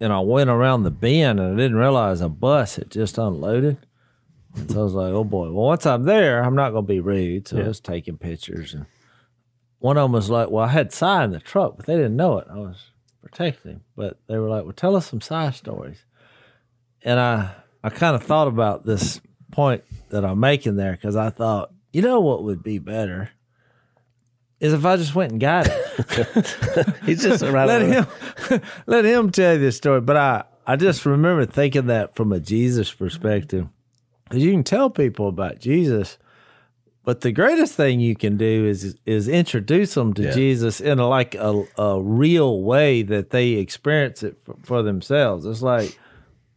[0.01, 3.77] and I went around the bend and I didn't realize a bus had just unloaded.
[4.57, 5.53] And so I was like, oh boy.
[5.53, 7.49] Well, once I'm there, I'm not going to be rude.
[7.49, 8.87] So I was taking pictures and
[9.83, 12.16] one of them was like, "Well, I had Si in the truck, but they didn't
[12.16, 12.47] know it.
[12.49, 12.90] I was
[13.21, 16.05] protecting him." But they were like, "Well, tell us some Si stories."
[17.03, 17.51] And I,
[17.83, 22.01] I kind of thought about this point that I'm making there because I thought, you
[22.01, 23.31] know, what would be better
[24.61, 26.95] is if I just went and got it.
[27.05, 28.07] he's just right let him,
[28.87, 30.01] let him tell you this story.
[30.01, 33.66] But I, I just remember thinking that from a Jesus perspective,
[34.25, 36.18] because you can tell people about Jesus.
[37.05, 40.31] But the greatest thing you can do is is introduce them to Yeah.
[40.33, 45.45] Jesus in a, like a, a real way that they experience it for, for themselves.
[45.45, 45.99] It's like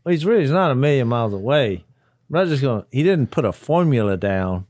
[0.03, 1.84] well, he's really he's not a million miles away.
[2.29, 2.84] I'm not just going.
[2.91, 4.67] He didn't put a formula down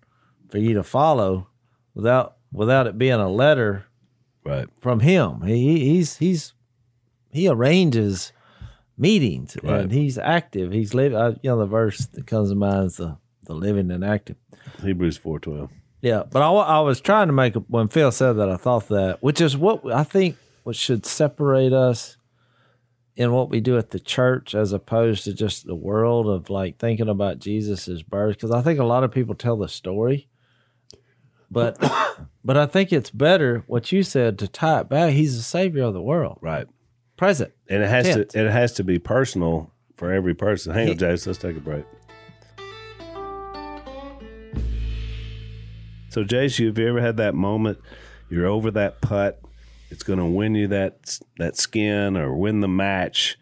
[0.50, 1.48] for you to follow
[1.94, 3.86] without without it being a letter
[4.46, 4.68] right.
[4.80, 5.42] from him.
[5.42, 6.54] He he's he's
[7.32, 8.32] he arranges
[8.98, 9.82] meetings Right.
[9.82, 10.72] and he's active.
[10.72, 11.18] He's living.
[11.42, 14.38] You know, the verse that comes to mind is the the living and active.
[14.82, 15.70] Hebrews four twelve.
[16.02, 18.88] Yeah, but I, I was trying to make a, when Phil said that I thought
[18.90, 22.18] that, which is what I think what should separate us
[23.16, 26.78] in what we do at the church as opposed to just the world of like
[26.78, 28.36] thinking about Jesus' birth.
[28.36, 30.28] Because I think a lot of people tell the story,
[31.50, 31.78] but
[32.44, 35.14] but I think it's better what you said to tie it back.
[35.14, 36.68] He's the savior of the world, Right.
[37.18, 37.52] present.
[37.70, 38.34] And it has Tense.
[38.34, 40.74] to it has to be personal for every person.
[40.74, 41.26] Hang on, Jase.
[41.26, 41.86] Let's take a break.
[46.15, 47.78] So, Jase, have you ever had that moment?
[48.30, 49.41] You're over that putt.
[49.89, 53.38] It's going to win you that that skin or win the match.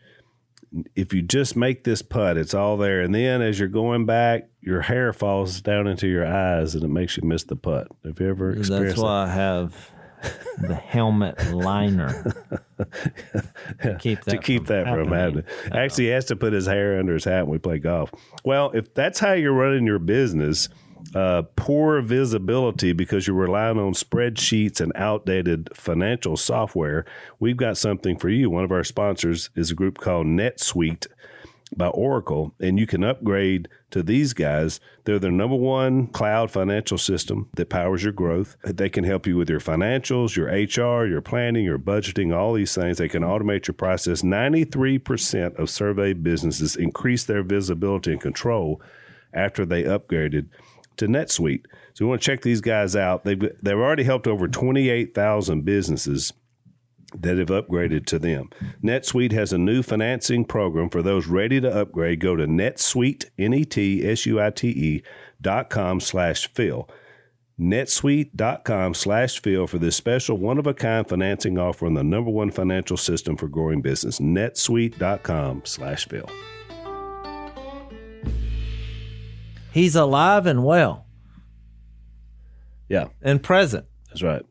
[0.95, 3.01] If you just make this putt, it's all there.
[3.01, 6.87] And then as you're going back, your hair falls down into your eyes and it
[6.87, 7.89] makes you miss the putt.
[8.05, 9.91] Have you ever experienced That's why I have
[10.57, 12.33] the helmet liner
[13.83, 15.43] to keep that to keep from that from happening.
[15.43, 15.77] happening.
[15.77, 18.11] Actually, he has to put his hair under his hat when we play golf.
[18.43, 20.69] Well, if that's how you're running your business,
[21.15, 27.05] uh, poor visibility because you're relying on spreadsheets and outdated financial software,
[27.39, 28.49] we've got something for you.
[28.49, 31.07] One of our sponsors is a group called NetSuite
[31.75, 34.79] by Oracle, and you can upgrade to these guys.
[35.05, 38.55] They're the number one cloud financial system that powers your growth.
[38.63, 42.75] They can help you with your financials, your HR, your planning, your budgeting, all these
[42.75, 42.97] things.
[42.97, 44.21] They can automate your process.
[44.21, 48.81] 93% of surveyed businesses increase their visibility and control
[49.33, 50.47] after they upgraded
[50.97, 51.65] to NetSuite.
[51.93, 53.23] So we want to check these guys out.
[53.23, 56.33] They've they've already helped over 28,000 businesses
[57.15, 58.49] that have upgraded to them.
[58.83, 62.19] NetSuite has a new financing program for those ready to upgrade.
[62.19, 65.03] Go to netsuite, N-E-T-S-U-I-T-E
[65.39, 66.89] dot com slash Phil.
[67.59, 73.37] netsuite.com slash Phil for this special one-of-a-kind financing offer on the number one financial system
[73.37, 74.19] for growing business.
[74.19, 76.27] netsuite.com slash Phil.
[79.73, 81.05] He's alive and well
[82.87, 83.85] Yeah, and present.
[84.09, 84.45] that's right.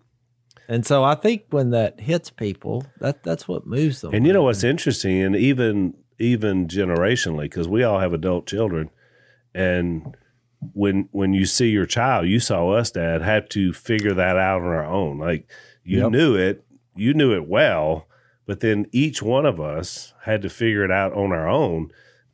[0.69, 4.15] And so I think when that hits people, that that's what moves them.
[4.15, 8.91] And you know what's interesting, and even even generationally, because we all have adult children,
[9.55, 10.17] and
[10.73, 14.63] when when you see your child, you saw us, Dad, have to figure that out
[14.63, 15.19] on our own.
[15.19, 15.49] Like
[15.85, 16.11] you Yep.
[16.13, 16.65] knew it,
[16.97, 18.07] you knew it well,
[18.47, 21.91] but then each one of us had to figure it out on our own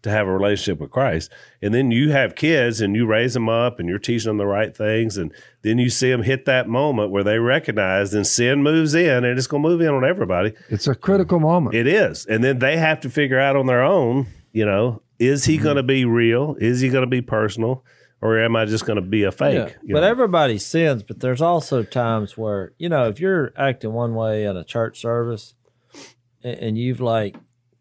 [0.09, 1.31] to to have a relationship with Christ.
[1.63, 4.47] And then you have kids and you raise them up and you're teaching them the
[4.47, 5.17] right things.
[5.17, 9.25] And then you see them hit that moment where they recognize and sin moves in
[9.25, 10.55] and it's going to move in on everybody.
[10.69, 11.77] It's a critical moment.
[11.77, 12.27] It is.
[12.27, 15.65] And then they have to figure out on their own, you know, is he mm-hmm.
[15.65, 16.57] going to be real?
[16.59, 17.85] Is he going to be personal?
[18.21, 19.77] Or am I just going to be a fake?
[19.85, 20.09] Yeah, but know?
[20.09, 21.05] everybody sins.
[21.05, 25.01] But there's also times where you know if you're acting one way at a church
[25.01, 25.55] service,
[26.43, 27.37] and, and you've like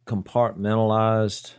[0.05, 1.55] compartmentalized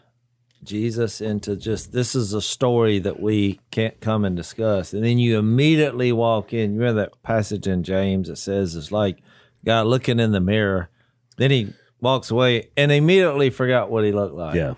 [0.64, 5.18] Jesus into just this is a story that we can't come and discuss, and then
[5.18, 6.74] you immediately walk in.
[6.74, 9.18] You remember that passage in James that says it's like
[9.64, 10.90] God looking in the mirror,
[11.36, 14.74] then he walks away and immediately forgot what he looked like yeah.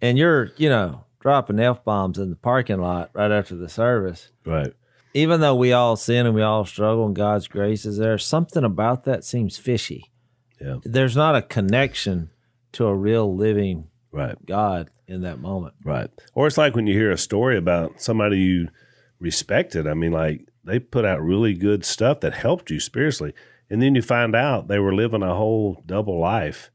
[0.00, 4.30] and you're, you know, dropping F bombs in the parking lot right after the service,
[4.46, 4.72] Right.
[5.14, 8.62] even though we all sin and we all struggle and God's grace is there, something
[8.64, 10.10] about that seems fishy.
[10.60, 10.76] Yeah.
[10.84, 12.30] There's not a connection
[12.72, 14.36] to a real living Right.
[14.46, 15.74] God in that moment.
[15.84, 16.10] Right.
[16.34, 18.68] Or it's like when you hear a story about somebody you
[19.20, 19.86] respected.
[19.86, 23.34] I mean, like they put out really good stuff that helped you spiritually.
[23.70, 26.70] And then you find out they were living a whole double life,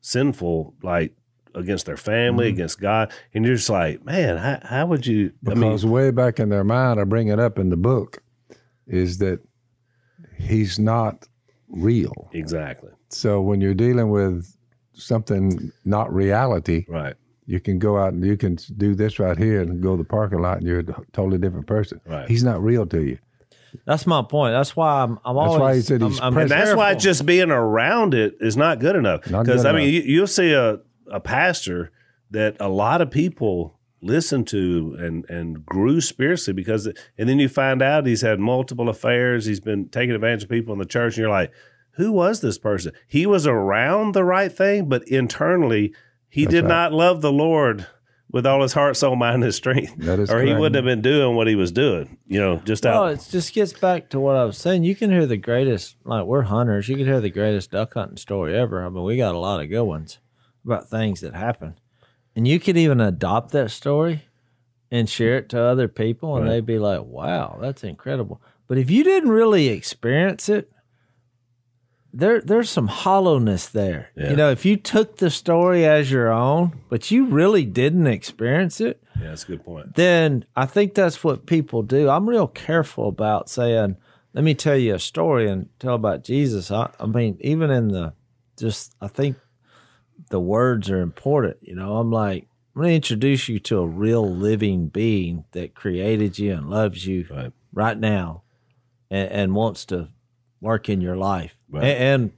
[0.00, 1.14] sinful, like
[1.54, 2.54] against their family, Mm-hmm.
[2.54, 3.12] against God.
[3.34, 5.32] And you're just like, man, how, how would you?
[5.46, 8.22] I mean, Because way back in their mind, I bring it up in the book,
[8.86, 9.40] is that
[10.38, 11.26] he's not
[11.68, 12.30] real.
[12.32, 12.90] exactly.
[13.10, 14.56] So when you're dealing with
[14.94, 17.14] something not reality, Right.
[17.50, 20.08] You can go out and you can do this right here and go to the
[20.08, 22.00] parking lot and you're a totally different person.
[22.06, 22.28] Right.
[22.28, 23.18] He's not real to you.
[23.84, 24.52] That's my point.
[24.52, 25.60] That's why I'm, I'm That's always.
[25.60, 26.38] why he said he's I'm, I'm.
[26.38, 29.24] And that's why just being around it is not good enough.
[29.24, 30.08] Because I mean, you, enough.
[30.08, 30.78] you'll see a,
[31.10, 31.90] a pastor
[32.30, 37.48] that a lot of people listen to and and grew spiritually because, and then you
[37.48, 39.46] find out he's had multiple affairs.
[39.46, 41.52] He's been taking advantage of people in the church, and you're like,
[41.92, 42.92] who was this person?
[43.06, 45.94] He was around the right thing, but internally,
[46.30, 46.68] he did right.
[46.68, 47.86] not love the Lord.
[48.32, 50.60] With all his heart, soul, mind, and strength, That is or he correct.
[50.60, 52.16] wouldn't have been doing what he was doing.
[52.28, 52.94] You know, just out.
[53.02, 54.84] Well, it just gets back to what I was saying.
[54.84, 56.88] You can hear the greatest, like we're hunters.
[56.88, 58.86] You can hear the greatest duck hunting story ever.
[58.86, 60.18] I mean, we got a lot of good ones
[60.64, 61.74] about things that happen,
[62.36, 64.22] and you could even adopt that story
[64.92, 66.52] and share it to other people, and Right.
[66.52, 70.70] they'd be like, "Wow, that's incredible." But if you didn't really experience it,
[72.12, 74.10] there there's some hollowness there.
[74.16, 74.30] Yeah.
[74.30, 78.80] You know, if you took the story as your own, but you really didn't experience
[78.80, 79.94] it, yeah, that's a good point.
[79.94, 82.08] then I think that's what people do.
[82.08, 83.96] I'm real careful about saying,
[84.32, 86.70] let me tell you a story and tell about Jesus.
[86.70, 88.12] I, I mean, even in the
[88.56, 89.36] just, I think
[90.28, 91.56] the words are important.
[91.62, 92.46] You know, I'm like,
[92.76, 97.26] I'm to introduce you to a real living being that created you and loves you
[97.30, 97.52] Right.
[97.72, 98.42] right now
[99.10, 100.08] and, and wants to
[100.60, 101.84] work in your life Right.
[101.84, 102.32] and, and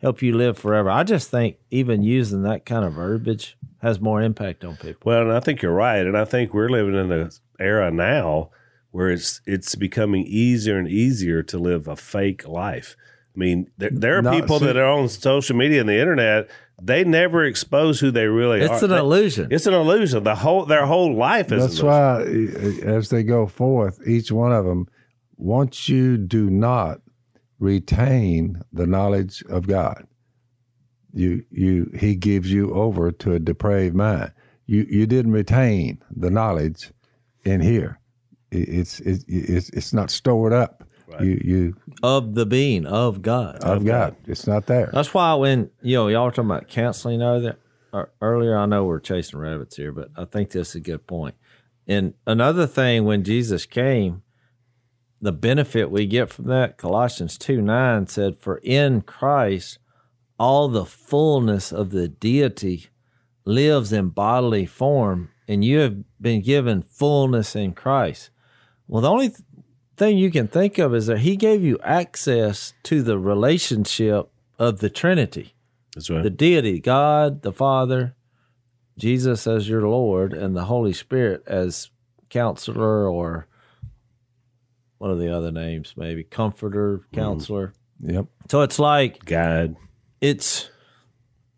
[0.00, 0.90] help you live forever.
[0.90, 5.00] I just think even using that kind of verbiage has more impact on people.
[5.04, 8.50] Well, and I think you're right, and I think we're living in an era now
[8.90, 12.96] where it's it's becoming easier and easier to live a fake life.
[13.34, 15.98] I mean, there, there are Not people see- that are on social media and the
[16.00, 16.48] internet.
[16.80, 18.74] They never expose who they really It's are.
[18.74, 19.48] It's an They- illusion.
[19.50, 20.22] It's an illusion.
[20.24, 21.62] The whole their whole life is.
[21.62, 22.84] That's an illusion.
[22.84, 24.86] why, uh, as they go forth, each one of them,
[25.36, 27.00] once you do not
[27.58, 30.06] retain the knowledge of God,
[31.12, 34.32] you you He gives you over to a depraved mind.
[34.66, 36.92] You you didn't retain the knowledge
[37.44, 37.98] in here.
[38.50, 39.24] It, it's it's
[39.70, 40.84] it's not stored up.
[41.06, 41.22] Right.
[41.22, 43.64] You you of the being of God.
[43.64, 44.16] of God.
[44.26, 44.90] It's not there.
[44.92, 47.56] That's why when you know y'all were talking about counseling earlier,
[47.92, 50.80] or uh, earlier, I know we're chasing rabbits here, but I think this is a
[50.80, 51.34] good point.
[51.86, 54.22] And another thing, when Jesus came,
[55.20, 59.78] the benefit we get from that, Colossians two nine said, "For in Christ,
[60.38, 62.86] all the fullness of the deity
[63.44, 68.30] lives in bodily form, and you have been given fullness in Christ."
[68.86, 69.40] Well, the only th-
[69.96, 74.78] thing you can think of is that He gave you access to the relationship of
[74.78, 75.54] the Trinity
[75.94, 76.22] That's right.
[76.22, 78.14] the deity, God the Father,
[78.96, 81.90] Jesus as your Lord, and the Holy Spirit as
[82.30, 83.46] counselor or
[84.98, 85.94] what are the other names?
[85.96, 87.16] Maybe comforter, mm-hmm.
[87.16, 87.72] counselor.
[88.00, 88.26] Yep.
[88.48, 89.76] So it's like God.
[90.20, 90.70] it's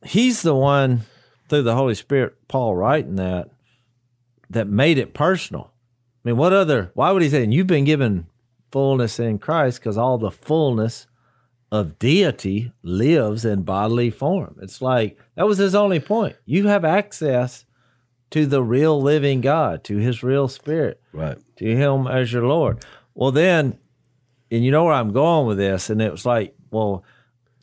[0.05, 1.03] he's the one
[1.49, 3.51] through the Holy Spirit, Paul writing that,
[4.49, 5.73] that made it personal.
[6.25, 6.91] I mean, what other?
[6.95, 7.43] Why would he say?
[7.43, 8.27] And you've been given
[8.71, 11.07] fullness in Christ because all the fullness
[11.73, 14.57] of deity lives in bodily form.
[14.61, 16.37] It's like that was his only point.
[16.45, 17.65] You have access
[18.31, 21.39] to the real living God, to His real Spirit Right.
[21.57, 22.85] to him as your Lord.
[23.21, 23.77] Well, then,
[24.51, 27.05] and you know where I'm going with this, and it was like, well,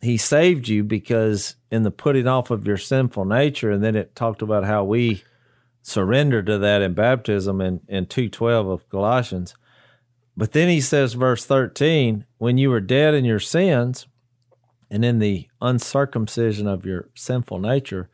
[0.03, 4.15] he saved you because in the putting off of your sinful nature, and then it
[4.15, 5.23] talked about how we
[5.81, 9.55] surrender to that in baptism in, in 212 of Colossians.
[10.37, 14.05] But then he says, verse 13, when you were dead in your sins
[14.91, 18.11] and in the uncircumcision of your sinful nature,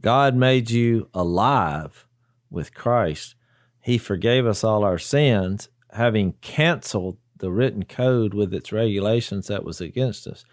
[0.00, 2.06] God made you alive
[2.48, 3.34] with Christ.
[3.82, 9.64] He forgave us all our sins, having canceled the written code with its regulations that
[9.64, 10.44] was against us.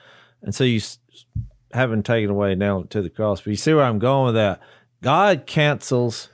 [0.42, 0.82] And so you
[1.72, 3.42] haven't taken away now to the cross.
[3.42, 4.60] But you see where I'm going with that.
[5.02, 6.30] God cancels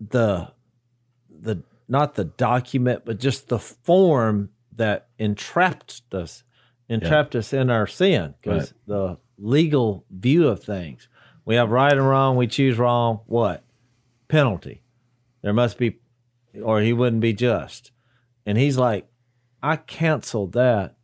[0.00, 0.52] the
[1.28, 6.44] the not the document, but just the form that entrapped us,
[6.88, 8.34] entrapped us in our sin.
[8.40, 8.86] Because Right.
[8.86, 11.08] the legal view of things,
[11.44, 12.36] we have right and wrong.
[12.36, 13.20] We choose wrong.
[13.26, 13.64] What
[14.28, 14.82] penalty?
[15.42, 15.98] There must be,
[16.62, 17.90] or he wouldn't be just.
[18.46, 19.06] And he's like,
[19.62, 20.96] I canceled that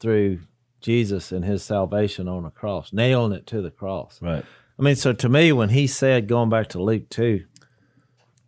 [0.00, 0.40] through
[0.80, 4.20] Jesus and his salvation on the cross, nailing it to the cross.
[4.22, 4.44] Right.
[4.78, 7.44] I mean, so to me, when he said, going back to Luke 2,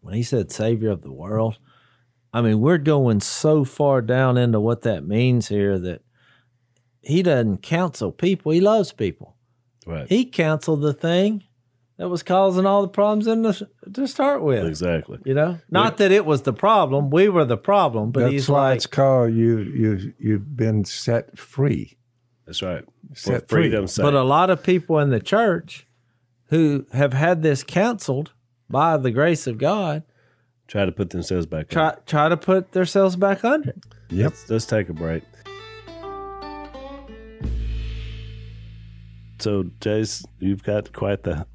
[0.00, 1.58] when he said Savior of the world,
[2.32, 6.02] I mean, we're going so far down into what that means here that
[7.00, 9.36] he doesn't counsel people, he loves people.
[9.86, 10.06] Right.
[10.08, 11.44] He counseled the thing
[11.98, 14.64] that was causing all the problems in the, to start with.
[14.66, 15.18] Exactly.
[15.24, 18.48] You know, not that it was the problem, we were the problem, but That's he's
[18.48, 19.58] why like, it's called you.
[19.58, 21.96] You you've been set free.
[22.46, 22.84] That's right.
[23.10, 23.64] For Set free.
[23.64, 23.96] freedom's.
[23.96, 25.86] But a lot of people in the church
[26.50, 28.32] who have had this canceled
[28.70, 30.02] by the grace of God
[30.66, 31.62] Try to put themselves back.
[31.64, 31.68] in.
[31.68, 33.70] try try to put themselves back under.
[33.70, 33.84] it.
[34.10, 34.32] Yep.
[34.48, 35.22] Let's take a break.
[39.40, 41.46] So, Jase, you've got quite the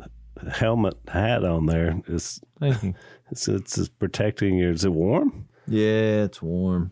[0.52, 2.02] helmet hat on there.
[2.08, 2.94] It's Thank you.
[3.32, 4.70] it's, it's, it's protecting you.
[4.72, 5.48] Is it warm?
[5.68, 6.92] Yeah, it's warm,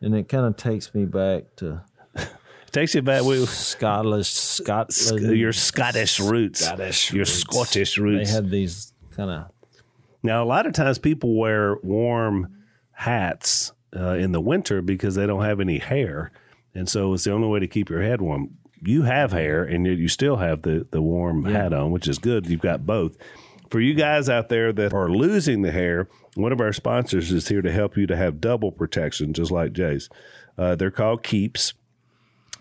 [0.00, 1.82] and it kind of takes me back to
[2.16, 2.28] It
[2.72, 3.22] takes you back.
[3.22, 5.36] We, Scottish Scotland.
[5.36, 6.64] your Scottish roots.
[6.64, 7.32] Scottish Your roots.
[7.32, 8.30] Scottish They roots.
[8.32, 9.50] had these kind of
[10.22, 12.56] Now, a lot of times people wear warm
[12.92, 16.30] hats uh, in the winter because they don't have any hair,
[16.74, 18.56] and so it's the only way to keep your head warm.
[18.84, 22.46] You have hair, and you still have the the warm hat on, which is good.
[22.46, 23.16] You've got both.
[23.70, 27.48] For you guys out there that are losing the hair, one of our sponsors is
[27.48, 30.08] here to help you to have double protection, just like Jase.
[30.56, 31.74] Uh, they're called Keeps.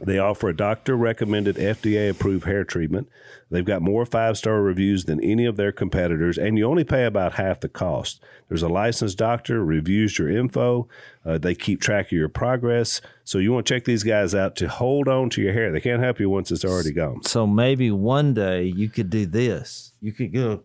[0.06, 3.10] They offer a doctor recommended FDA approved hair treatment.
[3.49, 7.06] They've got more five star reviews than any of their competitors, and you only pay
[7.06, 8.22] about half the cost.
[8.49, 10.88] There's a licensed doctor, reviews your info.
[11.26, 12.99] Uh, they keep track of your progress.
[13.24, 15.72] So you want to check these guys out to hold on to your hair.
[15.72, 17.24] They can't help you once it's already gone.
[17.24, 19.93] So maybe one day you could do this.
[20.01, 20.64] You could go.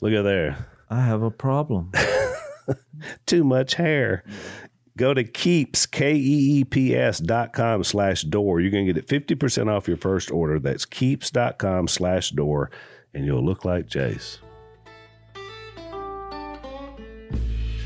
[0.00, 0.66] Look at there.
[0.90, 1.92] I have a problem.
[3.26, 4.24] Too much hair.
[4.96, 8.60] Go to keeps, K E E P S dot com slash door.
[8.60, 10.58] You're going to get it 50% off your first order.
[10.58, 12.70] That's keeps.com slash door,
[13.12, 14.38] and you'll look like Jase.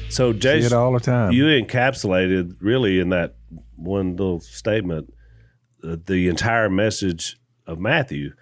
[0.08, 1.32] So, See it all the time.
[1.32, 3.36] you encapsulated really in that
[3.76, 5.12] one little statement
[5.84, 8.32] uh, the entire message of Matthew,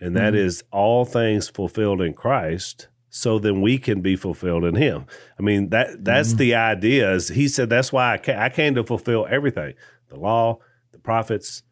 [0.00, 0.46] and that Mm-hmm.
[0.46, 2.88] is all things fulfilled in Christ.
[3.16, 5.06] So then we can be fulfilled in Him.
[5.38, 6.38] I mean that that's Mm-hmm.
[6.38, 7.12] the idea.
[7.14, 9.74] Is He said that's why I came, I came to fulfill everything:
[10.08, 10.58] the law,
[10.92, 11.62] the prophets,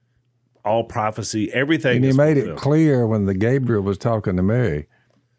[0.64, 1.97] all prophecy, everything.
[1.97, 4.86] and he made it clear when the Gabriel was talking to Mary.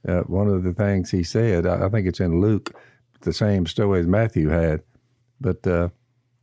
[0.07, 2.71] Uh, one of the things he said, I, I think it's in Luke,
[3.21, 4.83] the same story as Matthew had,
[5.41, 5.89] but uh,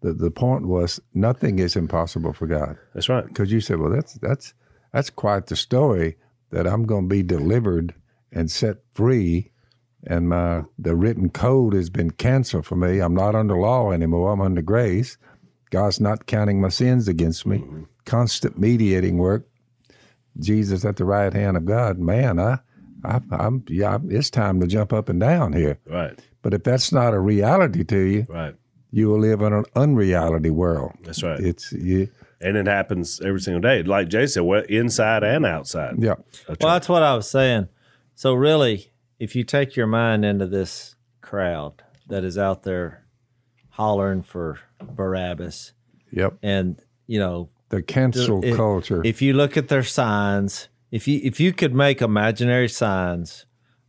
[0.01, 2.77] the the point was nothing is impossible for God.
[2.95, 3.25] That's right.
[3.25, 4.55] Because you said, well, that's that's
[4.93, 6.17] that's quite the story
[6.51, 7.95] that I'm going to be delivered
[8.33, 9.52] and set free,
[10.07, 13.01] and my the written code has been canceled for me.
[13.01, 14.33] I'm not under law anymore.
[14.33, 15.17] I'm under grace.
[15.71, 17.59] God's not counting my sins against me.
[17.59, 17.83] Mm-hmm.
[18.05, 19.47] Constant mediating work.
[20.39, 21.99] Jesus at the right hand of God.
[21.99, 22.59] Man, I,
[23.05, 23.99] I, I'm yeah.
[24.09, 25.79] It's time to jump up and down here.
[25.87, 26.19] Right.
[26.43, 28.55] But if that's not a reality to you, Right.
[28.91, 30.93] you will live in an unreality world.
[31.05, 31.39] That's right.
[31.39, 32.09] It's you.
[32.41, 33.83] and it happens every single day.
[33.83, 35.95] Like Jay said, well, inside and outside.
[35.99, 36.15] Yeah.
[36.49, 37.69] Well, that's what I was saying.
[38.15, 38.91] So really,
[39.23, 41.75] if you take your mind into this crowd
[42.09, 43.07] that is out there
[43.71, 45.73] hollering for Barabbas,
[46.11, 46.39] Yep.
[46.43, 49.01] and you know, The cancel if- culture.
[49.05, 53.47] If you look at their signs, if you if you could make imaginary signs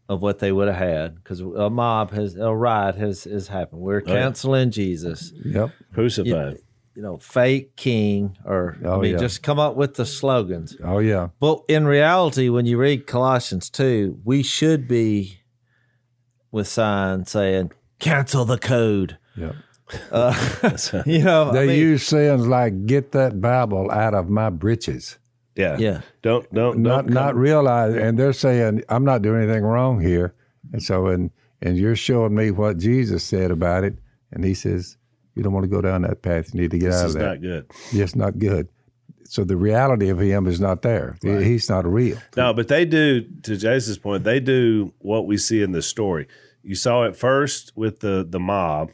[0.07, 3.81] of what they would have had, because a mob has a riot has has happened.
[3.81, 4.21] We're oh, yeah.
[4.21, 5.33] canceling Jesus.
[5.43, 5.71] yep.
[5.93, 6.53] Crucified.
[6.53, 6.59] You
[7.01, 9.17] know, fake king, or I Oh, mean, yeah.
[9.17, 10.77] just come up with the slogans.
[10.83, 11.29] Oh yeah.
[11.39, 15.39] But in reality, when you read Colossians 2, we should be
[16.51, 19.17] with signs saying, cancel the code.
[19.35, 19.55] Yep.
[20.11, 20.33] Uh,
[21.05, 25.17] you know, I They mean, use sayings like "Get that Bible out of my britches."
[25.55, 25.77] Yeah.
[25.77, 26.01] yeah.
[26.21, 30.33] Don't don't Not don't not realize, and they're saying I'm not doing anything wrong here.
[30.71, 31.29] And so and
[31.61, 33.95] and you're showing me what Jesus said about it,
[34.31, 34.97] and he says
[35.35, 36.53] you don't want to go down that path.
[36.53, 37.19] You need to get This out of that.
[37.19, 37.71] This is not good.
[37.91, 38.67] Yes, not good.
[39.25, 41.17] So the reality of him is not there.
[41.21, 42.17] He's not real.
[42.35, 46.27] No, but they do, to Jason's point, they do what we see in the story.
[46.61, 48.91] You saw it first with the the mob,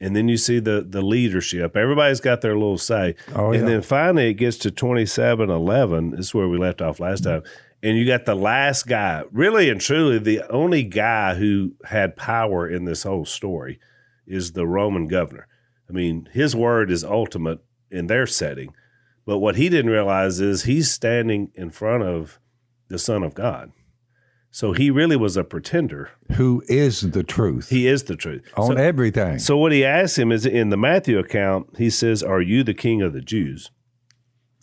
[0.00, 1.76] and then you see the the leadership.
[1.76, 3.14] Everybody's got their little say.
[3.34, 6.10] Oh, and then finally it gets to 27 11.
[6.10, 7.42] This is where we left off last time.
[7.82, 12.68] And you got the last guy, really and truly, the only guy who had power
[12.68, 13.78] in this whole story
[14.26, 15.46] is the Roman governor.
[15.88, 17.60] I mean, his word is ultimate
[17.90, 18.74] in their setting.
[19.24, 22.38] But what he didn't realize is he's standing in front of
[22.88, 23.72] the Son of God.
[24.50, 26.10] So he really was a pretender.
[26.36, 28.42] Who is the truth He is the truth.
[28.56, 29.38] on so, everything?
[29.38, 32.72] so what he asked him is in the Matthew account, he says, Are you the
[32.72, 33.70] king of the Jews?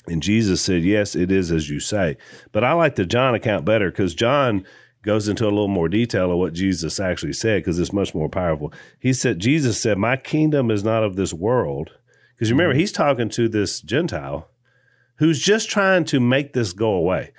[0.08, 2.18] And Jesus said, Yes, it is as you say.
[2.52, 4.66] But I like the John account better because John
[5.04, 8.30] goes into a little more detail of what Jesus actually said because it's much more
[8.30, 8.74] powerful.
[9.00, 11.92] He said, Jesus said, My kingdom is not of this world.
[12.34, 12.80] Because you remember, mm-hmm.
[12.80, 14.50] he's talking to this Gentile
[15.18, 17.34] who's just trying to make this go away.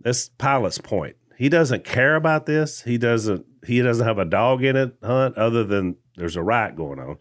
[0.00, 1.16] That's Pilate's point.
[1.36, 2.82] He doesn't care about this.
[2.82, 6.76] He doesn't he doesn't have a dog in it hunt other than there's a riot
[6.76, 7.18] going on.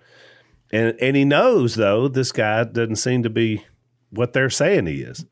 [0.71, 3.65] And and he knows though this guy doesn't seem to be
[4.09, 5.25] what they're saying he is.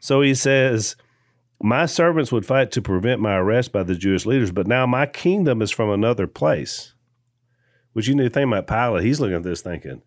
[0.00, 0.96] So he says,
[1.62, 5.06] My servants would fight to prevent my arrest by the Jewish leaders, but now my
[5.06, 6.92] kingdom is from another place.
[7.92, 9.04] Which you need to think about Pilate.
[9.06, 10.02] He's looking at this thinking,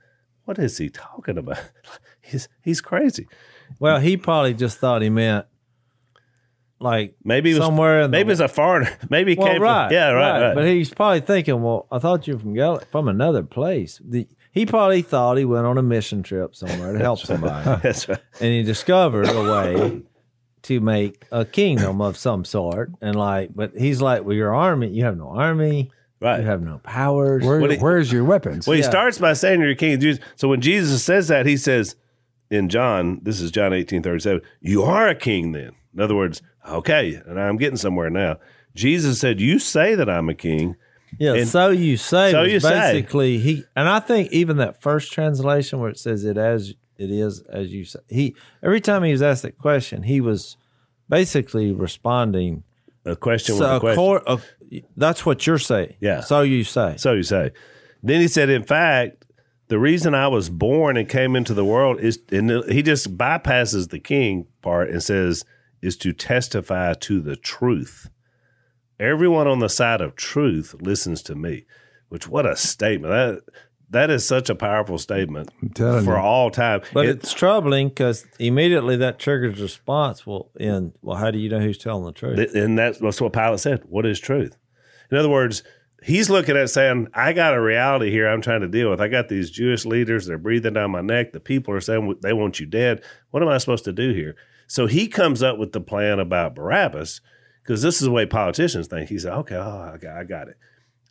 [0.46, 1.60] What is he talking about?
[2.22, 3.28] He's he's crazy.
[3.80, 5.48] Well, he probably just thought he meant
[6.80, 8.96] like Maybe was, somewhere in the, maybe it's a foreigner.
[9.10, 10.56] Maybe he well, came right, from yeah, right, right.
[10.56, 14.00] But he's probably thinking, well, I thought you were from Gal- from another place.
[14.04, 18.08] The, he probably thought he went on a mission trip somewhere to help somebody, That's
[18.08, 18.20] right.
[18.40, 20.02] and he discovered a way
[20.64, 22.92] to make a kingdom of some sort.
[23.02, 25.92] And like, but he's like, well, your army, you have no army,
[26.22, 26.42] Right.
[26.42, 27.44] you have no powers.
[27.46, 28.68] Where, What he- where's your weapons?
[28.68, 28.90] Well, he Yeah.
[28.90, 30.20] starts by saying you're king of Jews.
[30.36, 31.96] So when Jesus says that, he says
[32.52, 35.72] in John, this is John 18, 37, you are a king then.
[35.94, 38.38] In other words, okay, and I'm getting somewhere now.
[38.76, 40.76] Jesus said, You say that I'm a king.
[41.18, 42.32] Yeah, And- so you say.
[42.32, 42.70] So was you say.
[42.94, 47.10] basically he, and I think even that first translation where it says it as it
[47.10, 48.00] is as you say.
[48.08, 50.58] He every time he was asked that question, he was
[51.08, 52.64] basically responding.
[53.06, 54.04] A question with So a question.
[54.04, 54.38] accor- uh,
[54.98, 55.96] that's what you're saying.
[56.00, 56.20] Yeah.
[56.22, 56.96] So you say.
[56.98, 57.52] So you say.
[58.04, 59.26] Then he said, in fact,
[59.70, 63.90] the reason I was born and came into the world is, and he just bypasses
[63.90, 65.46] the king part and says,
[65.82, 68.10] is to testify to the truth.
[69.00, 71.66] Everyone on the side of truth listens to me,
[72.10, 73.12] which what a statement.
[73.14, 73.42] That
[73.92, 76.12] that is such a powerful statement for you.
[76.16, 76.82] all time.
[76.94, 80.26] But It- it's troubling because immediately that triggers response.
[80.28, 82.36] Well, in well, how do you know who's telling the truth?
[82.38, 83.82] Th- And that's, that's what Pilate said.
[83.86, 84.56] What is truth?
[85.12, 85.64] In other words,
[86.04, 89.02] he's looking at saying, I got a reality here I'm trying to deal with.
[89.02, 91.34] I got these Jewish leaders, they're breathing down my neck.
[91.34, 93.02] The people are saying they want you dead.
[93.32, 94.36] What am I supposed to do here?
[94.68, 97.22] So he comes up with the plan about Barabbas
[97.64, 99.10] because this is the way politicians think.
[99.10, 100.58] He said, okay, oh, I got it.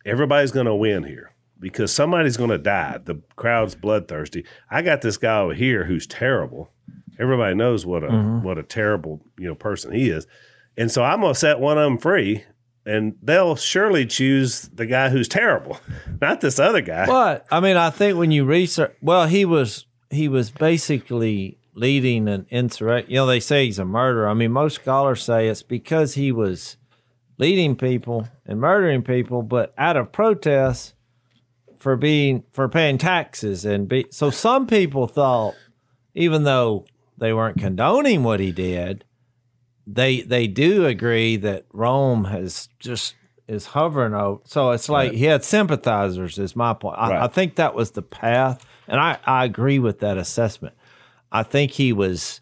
[0.05, 2.99] Everybody's going to win here because somebody's going to die.
[3.03, 4.45] The crowd's bloodthirsty.
[4.69, 6.71] I got this guy over here who's terrible.
[7.19, 8.43] Everybody knows what a mm-hmm.
[8.43, 10.25] what a terrible you know person he is,
[10.77, 12.45] and so I'm going to set one of them free,
[12.85, 15.79] and they'll surely choose the guy who's terrible,
[16.21, 17.05] not this other guy.
[17.05, 22.29] But I mean, I think when you research, well, he was he was basically leading
[22.29, 23.11] an insurrection.
[23.11, 24.29] You know, they say he's a murderer.
[24.29, 26.77] I mean, most scholars say it's because he was
[27.37, 30.93] leading people and murdering people, but out of protest
[31.79, 34.05] for being for paying taxes and be.
[34.11, 35.55] So some people thought,
[36.13, 36.85] even though
[37.17, 39.05] they weren't condoning what he did,
[39.87, 43.15] they they do agree that Rome has just
[43.47, 44.41] is hovering over.
[44.45, 46.37] So it's like he had sympathizers.
[46.37, 46.97] Is my point.
[46.99, 47.21] I, Right.
[47.23, 50.75] I think that was the path, and I I agree with that assessment.
[51.31, 52.41] I think he was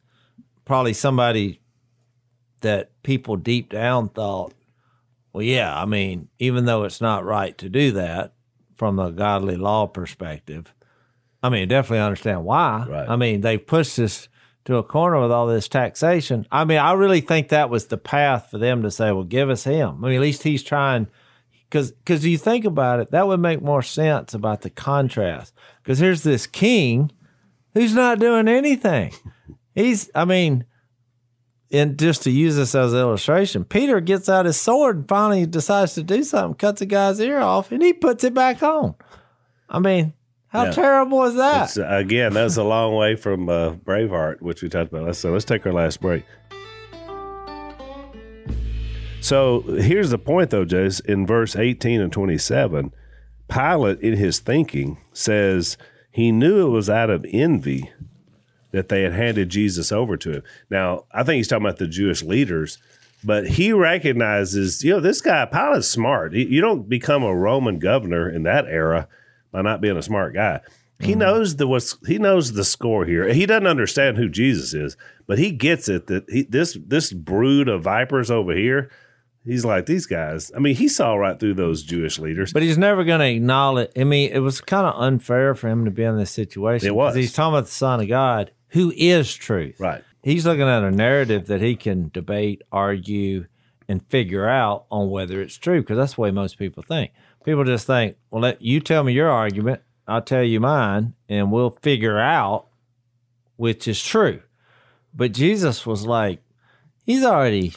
[0.65, 1.61] probably somebody
[2.61, 4.53] that people deep down thought,
[5.31, 8.33] well, yeah, I mean, even though it's not right to do that
[8.77, 10.73] from a godly law perspective,
[11.43, 12.85] I mean, definitely understand why.
[12.87, 13.09] Right.
[13.09, 14.29] I mean, they pushed us
[14.65, 16.45] to a corner with all this taxation.
[16.51, 19.49] I mean, I really think that was the path for them to say, well, give
[19.49, 20.03] us him.
[20.03, 21.07] I mean, at least he's trying.
[21.69, 25.53] Because because you think about it, that would make more sense about the contrast.
[25.81, 27.11] Because here's this king
[27.73, 29.13] who's not doing anything.
[29.75, 30.65] He's, I mean,
[31.71, 35.45] and just to use this as an illustration, Peter gets out his sword and finally
[35.45, 38.95] decides to do something, cuts a guy's ear off, and he puts it back on.
[39.69, 40.13] I mean,
[40.49, 40.71] how Yeah.
[40.71, 41.65] terrible is that?
[41.65, 45.03] It's, uh, again, that's a long way from uh, Braveheart, which we talked about.
[45.05, 46.23] Let's, so let's take our last break.
[49.19, 50.99] So here's the point, though, Jase.
[51.01, 52.93] In verse 18 and 27,
[53.49, 55.77] Pilate, in his thinking, says
[56.11, 57.91] he knew it was out of envy
[58.71, 60.43] that they had handed Jesus over to him.
[60.69, 62.77] Now, I think he's talking about the Jewish leaders,
[63.23, 66.33] but he recognizes, you know, this guy, Pilate's smart.
[66.33, 69.07] You don't become a Roman governor in that era
[69.51, 70.61] by not being a smart guy.
[70.99, 71.19] He mm-hmm.
[71.19, 73.31] knows the what's he knows the score here.
[73.31, 74.97] He doesn't understand who Jesus is,
[75.27, 78.89] but he gets it that he, this this brood of vipers over here.
[79.45, 80.51] He's like these guys.
[80.55, 82.51] I mean, he saw right through those Jewish leaders.
[82.51, 83.91] But he's never going to acknowledge.
[83.95, 86.85] I mean, it was kind of unfair for him to be in this situation.
[86.85, 87.15] It was.
[87.15, 89.79] He's talking about the Son of God, who is truth.
[89.79, 90.03] right.
[90.23, 93.45] He's looking at a narrative that he can debate, argue,
[93.87, 95.79] and figure out on whether it's true.
[95.81, 97.11] Because that's the way most people think.
[97.45, 101.51] People just think, well, let you tell me your argument, I'll tell you mine, and
[101.51, 102.67] we'll figure out
[103.55, 104.41] which is true.
[105.13, 106.41] But Jesus was like,
[107.05, 107.73] he's already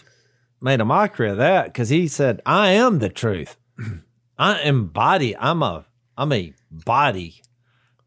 [0.61, 3.57] made a mockery of that because he said, I am the truth.
[4.39, 5.87] I embody, I'm a
[6.17, 7.43] I'm a body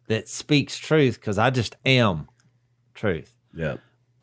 [0.08, 2.28] that speaks truth because I just am
[2.94, 3.36] truth.
[3.54, 3.78] Yeah.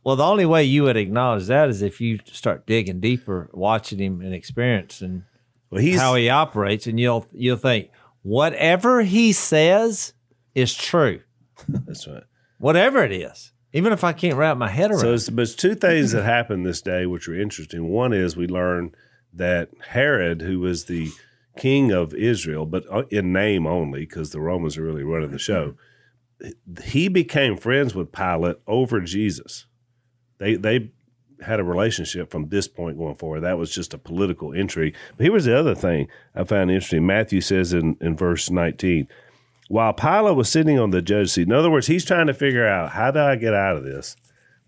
[0.05, 3.99] Well, the only way you would acknowledge that is if you start digging deeper, watching
[3.99, 5.25] him and experiencing
[5.71, 7.91] Well, he's how he operates, and you'll you'll think
[8.23, 10.15] whatever he says
[10.55, 11.21] is true,
[11.69, 12.25] that's right.
[12.59, 15.01] whatever it is, even if I can't wrap my head around.
[15.01, 15.15] So, it.
[15.15, 17.89] it's, but it's two things that happened this day which are interesting.
[17.89, 18.95] One is we learn
[19.35, 21.11] that Herod, who was the
[21.59, 25.39] king of Israel, but uh, in name only, because the Romans are really running the
[25.39, 25.75] show,
[26.83, 29.67] he became friends with Pilate over Jesus.
[30.39, 30.91] They they
[31.43, 33.41] had a relationship from this point going forward.
[33.41, 34.95] That was just a political intrigue.
[35.17, 37.07] But here was the other thing I found interesting.
[37.07, 39.09] Matthew says in, in verse 19,
[39.69, 42.67] while Pilate was sitting on the judge seat, in other words, he's trying to figure
[42.67, 44.17] out how do I get out of this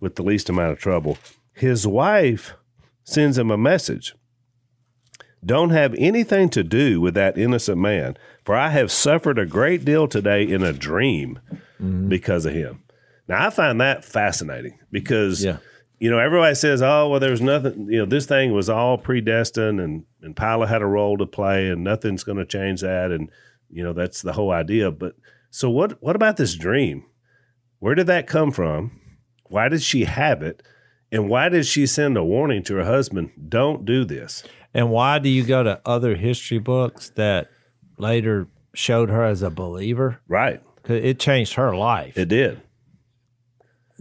[0.00, 1.18] with the least amount of trouble.
[1.52, 2.54] His wife
[3.04, 4.14] sends him a message.
[5.45, 9.84] Don't have anything to do with that innocent man, for I have suffered a great
[9.84, 12.09] deal today in a dream mm-hmm.
[12.09, 12.82] because of him.
[13.28, 15.57] Now I find that fascinating because Yeah.
[15.99, 19.80] you know everybody says, "Oh, well, there's nothing." You know, this thing was all predestined,
[19.80, 23.28] and and Pilate had a role to play, and nothing's going to change that, and
[23.70, 24.90] you know that's the whole idea.
[24.90, 25.16] But
[25.51, 26.01] so what?
[26.03, 27.05] What about this dream?
[27.80, 29.01] Where did that come from?
[29.49, 30.62] Why did she have it?
[31.11, 33.32] And why did she send a warning to her husband?
[33.49, 34.45] Don't do this.
[34.74, 37.48] And why do you go to other history books that
[37.98, 40.20] later showed her as a believer?
[40.28, 40.62] Right.
[40.82, 42.60] 'Cause it changed her life It did.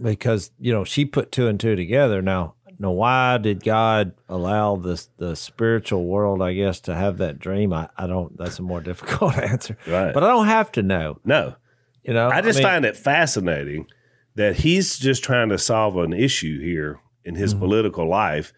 [0.02, 2.20] because you know she put two and two together.
[2.20, 7.38] Now, now, why did God allow this the spiritual world, I guess, to have that
[7.38, 7.72] dream?
[7.72, 8.36] I, I don't.
[8.36, 9.76] That's a more difficult answer.
[9.86, 10.12] Right.
[10.12, 11.20] But I don't have to know.
[11.24, 11.54] No.
[12.02, 13.86] You know, I just mean, find it fascinating
[14.34, 17.60] that he's just trying to solve an issue here in his mm-hmm.
[17.60, 18.52] political life,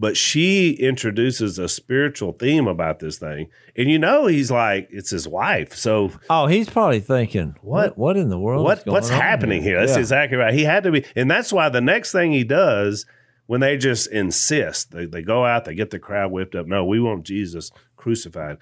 [0.00, 3.48] but she introduces a spiritual theme about this thing.
[3.76, 5.74] And you know, he's like, it's his wife.
[5.76, 8.16] So Oh, he's probably thinking, What- what?
[8.16, 8.62] In the world?
[8.62, 9.78] is what what's happening here?
[9.78, 9.98] That's Yeah.
[10.00, 10.54] exactly right.
[10.54, 13.04] He had to be, and that's why the next thing he does
[13.46, 16.66] when they just insist, they, they go out, they get the crowd whipped up.
[16.66, 18.56] No, we want Jesus crucified.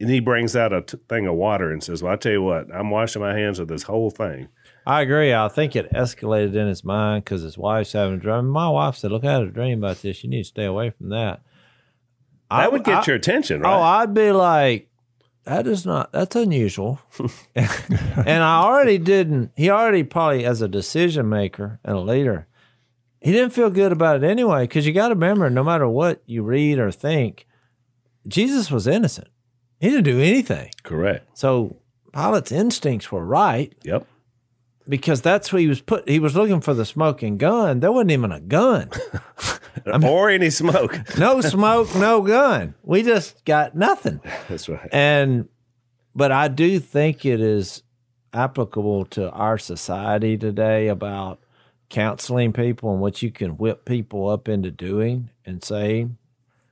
[0.00, 2.42] And he brings out a t- thing of water and says, Well, I tell you
[2.42, 4.48] what, I'm washing my hands of this whole thing.
[4.86, 5.32] I agree.
[5.32, 8.48] I think it escalated in his mind because his wife's having a dream.
[8.48, 10.22] My wife said, "Look, I had a dream about this.
[10.22, 11.40] You need to stay away from that."
[12.50, 13.76] That would get I- your attention, oh, right?
[13.78, 14.88] Oh, I'd be like,
[15.44, 17.00] that is not, that's unusual.
[17.56, 22.46] and I already didn't, he already probably, as a decision maker and a leader,
[23.20, 24.64] he didn't feel good about it anyway.
[24.64, 27.46] Because you got to remember, no matter what you read or think,
[28.28, 29.28] Jesus was innocent.
[29.80, 30.70] He didn't do anything.
[30.82, 31.26] Correct.
[31.36, 31.76] So
[32.12, 34.06] Pilate's instincts were right Yep.
[34.88, 36.08] Because that's what he was put.
[36.08, 37.80] He was looking for the smoking gun.
[37.80, 38.90] There wasn't even a gun.
[40.04, 40.98] or any smoke.
[41.18, 42.74] No smoke, no gun.
[42.82, 44.20] We just got nothing.
[44.48, 44.88] That's right.
[44.92, 45.48] And
[46.14, 47.82] but I do think it is
[48.32, 51.40] applicable to our society today about
[51.88, 56.16] counseling people and what you can whip people up into doing and saying.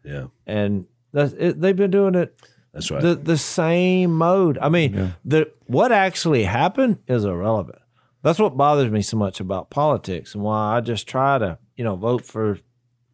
[0.04, 2.36] Yeah, And that's, it, they've been doing it
[2.72, 3.02] that's right.
[3.02, 4.58] the the same mode.
[4.58, 7.81] I mean, the what actually happened is irrelevant.
[8.22, 11.84] That's what bothers me so much about politics and why I just try to, you
[11.84, 12.58] know, vote for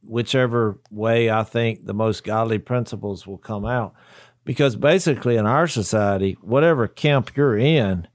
[0.03, 3.95] whichever way I think the most godly principles will come out.
[4.45, 8.09] Because basically in our society, whatever camp you're in,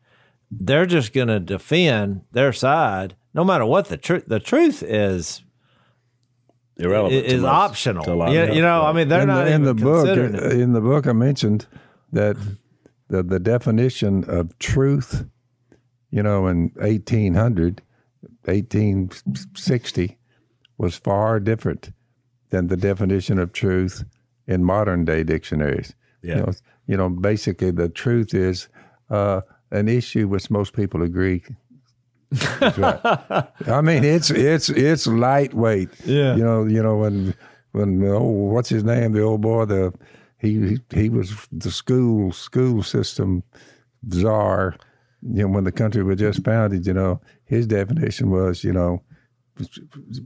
[0.51, 5.43] they're just going to defend their side no matter what the truth the truth is
[6.77, 7.25] Irrelevant.
[7.25, 8.03] is most- optional.
[8.03, 9.83] to a lot You, you know, I mean they're in not the, in even the
[9.83, 10.53] book it.
[10.53, 11.65] in the book I mentioned
[12.11, 12.35] that
[13.09, 15.25] the the definition of truth,
[16.13, 17.81] you know, in 1800,
[18.45, 20.17] 1860
[20.77, 21.91] was far different
[22.51, 24.03] than the definition of truth
[24.45, 25.95] in modern day dictionaries.
[26.21, 26.35] Yeah.
[26.35, 26.53] You know,
[26.85, 28.67] you know, basically the truth is
[29.09, 29.41] uh,
[29.71, 31.43] an issue which most people agree.
[32.77, 33.47] right.
[33.67, 35.89] I mean, it's it's it's lightweight.
[36.05, 36.35] Yeah.
[36.35, 37.33] You know, you know when
[37.71, 39.13] when oh, what's his name?
[39.13, 39.65] The old boy.
[39.65, 39.93] The
[40.37, 43.41] he he, he was the school school system
[44.11, 44.75] czar.
[45.25, 49.01] You know, when the country was just founded, you know, his definition was, you know,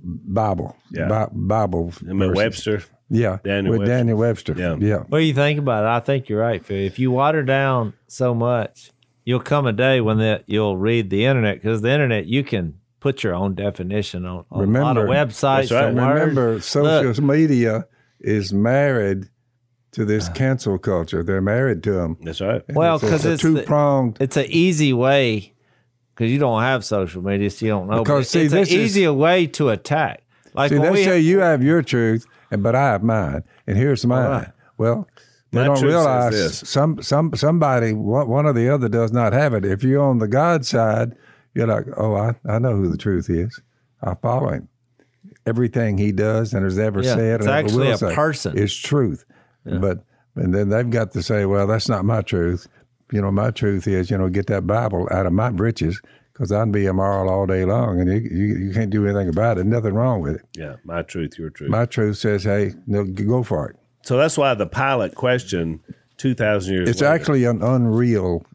[0.04, 1.08] Bible, Yeah.
[1.08, 1.94] Bi- Bible.
[2.10, 2.34] I mean.
[2.34, 2.84] Webster.
[3.10, 3.94] Yeah, Daniel with Webster.
[3.98, 4.54] Daniel Webster.
[4.58, 4.76] Yeah.
[4.80, 5.04] yeah.
[5.10, 5.88] Well, you think about it?
[5.88, 6.78] I think you're right, Phil.
[6.78, 8.92] If you water down so much,
[9.24, 12.80] you'll come a day when that you'll read the internet because the internet you can
[13.00, 15.70] put your own definition on, on a lot of Remember- websites.
[15.70, 15.86] That's right.
[16.14, 17.86] Remember, social Look, media
[18.20, 19.30] is married
[19.98, 21.24] to this cancel culture.
[21.24, 22.18] They're married to them.
[22.22, 22.64] That's right.
[22.70, 24.18] Well, because it's the- two pronged.
[24.22, 25.54] it's an easy way
[26.16, 28.04] because you don't have social media, so you don't know.
[28.04, 30.24] Because, but see, it's an this is- easier way to attack.
[30.54, 33.44] Like See, when they we say you have your truth, and but I have mine,
[33.68, 34.30] and here's mine.
[34.30, 34.48] right.
[34.78, 35.08] Well,
[35.52, 36.70] they My don't realize this.
[36.70, 39.66] some some somebody one, one or the other does not have it.
[39.66, 41.16] If you're on the God side,
[41.54, 43.60] you're like, oh, I, I know who the truth is.
[44.04, 44.68] I follow him.
[45.46, 48.16] Everything he does and has ever Yeah, said it's and ever actually will a say
[48.16, 48.58] person.
[48.58, 49.26] is truth.
[49.80, 50.04] But
[50.36, 52.68] and then they've got to say, well, that's not my truth.
[53.12, 56.00] You know, my truth is, you know, get that Bible out of my britches
[56.34, 59.58] because I'd be immoral all day long, and you, you you can't do anything about
[59.58, 59.66] it.
[59.66, 60.42] Nothing wrong with it.
[60.56, 60.76] Yeah.
[60.84, 61.70] My truth, your truth.
[61.72, 63.76] My truth says, hey, no, go for it.
[64.04, 65.80] so that's why the Pilate question,
[66.18, 68.46] 2,000 years It's later- actually an unreal.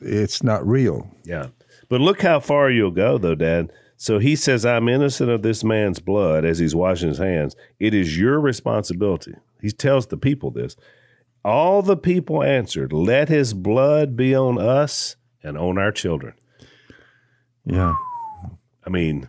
[0.00, 1.06] It's not real.
[1.24, 1.48] Yeah.
[1.88, 3.70] But look how far you'll go, though, Dad.
[3.96, 7.54] So he says, I'm innocent of this man's blood as he's washing his hands.
[7.78, 9.34] It is your responsibility.
[9.62, 10.76] He tells the people this.
[11.44, 16.34] All the people answered, Let his blood be on us and on our children.
[17.64, 17.94] Yeah.
[18.86, 19.28] I mean,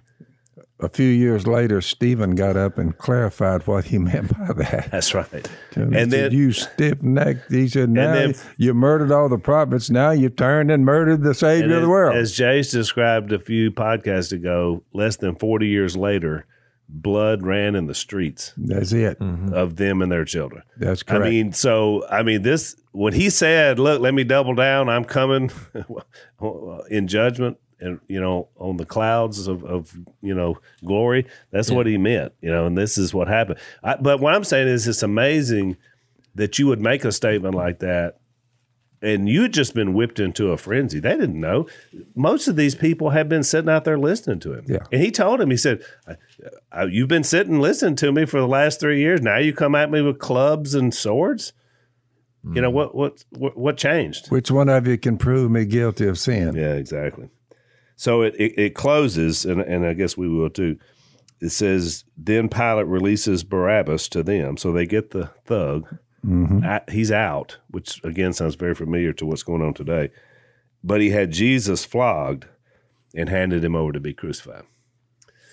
[0.80, 4.90] A few years later, Stephen got up and clarified what he meant by that.
[4.92, 5.50] that's right.
[5.76, 7.52] And then, you stiff necked.
[7.52, 9.90] He said, now then- you murdered all the prophets.
[9.90, 12.16] Now you've turned and murdered the Savior of the world.
[12.18, 16.46] as Jase described a few podcasts ago, less than 40 years later,
[16.94, 19.20] blood ran in the streets That's it.
[19.20, 19.54] Mm-hmm.
[19.54, 20.62] of them and their children.
[20.78, 21.26] That's correct.
[21.26, 24.90] I mean, so I mean, this when he said, "Look, let me double down.
[24.90, 25.52] I'm coming
[26.90, 31.86] in judgment." And you know, on the clouds of, of you know glory, that's what
[31.86, 32.32] he meant.
[32.42, 33.60] You know, and this is what happened.
[33.84, 35.76] I, but what I'm saying is, it's amazing
[36.36, 38.20] that you would make a statement like that,
[39.04, 41.00] and you had just been whipped into a frenzy.
[41.00, 41.68] They didn't know.
[42.16, 44.66] Most of these people had been sitting out there listening to him.
[44.68, 44.86] Yeah.
[44.92, 45.84] and he told him, he said,
[46.90, 49.22] "You've been sitting listening to me for the last three years.
[49.22, 51.54] Now you come at me with clubs and swords."
[52.46, 52.76] You know hmm.
[52.76, 52.96] what?
[52.96, 53.26] What?
[53.30, 54.30] What, what changed?
[54.30, 56.56] Which one of you can prove me guilty of sin?
[56.56, 57.30] Yeah, exactly.
[57.96, 60.78] So it, it, it closes, and, and I guess we will too.
[61.40, 64.58] It says, Then Pilate releases Barabbas to them.
[64.58, 65.98] So they get the thug.
[66.26, 66.64] Mm-hmm.
[66.64, 70.12] Out- he's out, which again sounds very familiar to what's going on today.
[70.84, 72.48] But he had Jesus flogged
[73.16, 74.64] and handed him over to be crucified.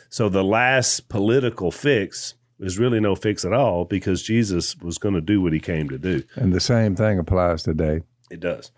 [0.08, 5.14] So the last political fix is really no fix at all because Jesus was going
[5.14, 6.22] to do what he came to do.
[6.34, 8.02] And the same thing applies today.
[8.30, 8.70] It does.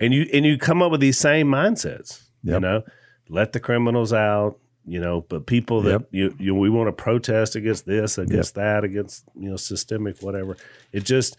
[0.00, 2.22] And you and you come up with these same mindsets.
[2.44, 2.82] You know,
[3.28, 4.58] let the criminals out.
[4.88, 6.08] You know, but people that Yep.
[6.12, 10.56] you you we want to protest against this, against that, against you know systemic whatever.
[10.92, 11.36] It just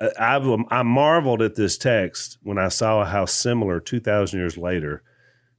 [0.00, 4.00] uh, I I um, I marveled at this text when I saw how similar two
[4.00, 5.02] thousand years later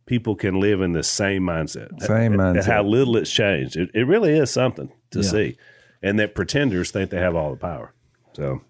[0.06, 2.00] people can live in the same mindset.
[2.02, 2.66] Same And- and mindset.
[2.66, 3.76] how little it's changed.
[3.78, 5.30] It, it really is something to Yeah.
[5.30, 5.58] see,
[6.02, 7.94] and that pretenders think they have all the power.
[8.34, 8.62] So.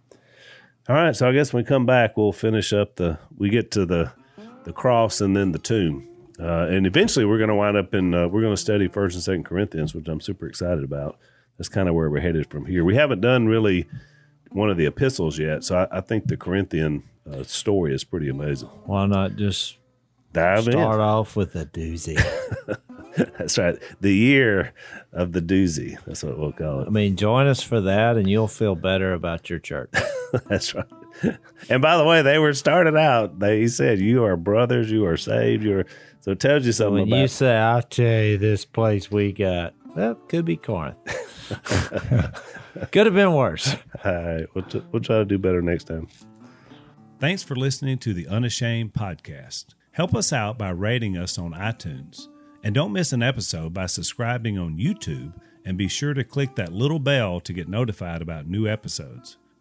[0.89, 3.17] All right, so I guess when we come back, we'll finish up the.
[3.38, 4.11] We get to the,
[4.65, 6.05] the cross and then the tomb,
[6.39, 8.13] uh, and eventually we're going to wind up in.
[8.13, 11.17] Uh, we're going to study First and Second Corinthians, which I'm super excited about.
[11.57, 12.84] That's kind of where we're headed from here.
[12.84, 13.88] We haven't done really
[14.51, 18.29] one of the epistles yet, so I, I think the Corinthian uh, story is pretty
[18.29, 18.69] amazing.
[18.86, 19.77] Why not just
[20.34, 21.01] Dive start in.
[21.01, 22.19] off with a doozy?
[23.38, 23.77] That's right.
[24.01, 24.73] The year
[25.11, 26.03] of the doozy.
[26.05, 26.88] That's what we'll call it.
[26.88, 29.91] I mean, join us for that, and you'll feel better about your church.
[30.49, 30.86] That's right.
[31.70, 33.39] And by the way, they were started out.
[33.39, 34.91] They he said, "You are brothers.
[34.91, 35.64] You are saved.
[35.64, 35.86] You are."
[36.20, 37.18] So it tells you something when about.
[37.22, 40.97] you say, "I'll tell you this place we got," well, could be Corinth.
[42.91, 43.76] could have been worse.
[44.03, 46.07] All right, we'll, t- we'll try to do better next time.
[47.20, 49.68] Thanks for listening to the Unashamed podcast.
[49.91, 52.28] Help us out by rating us on iTunes.
[52.64, 55.34] And don't miss an episode by subscribing on YouTube
[55.66, 59.38] and be sure to click that little bell to get notified about new episodes.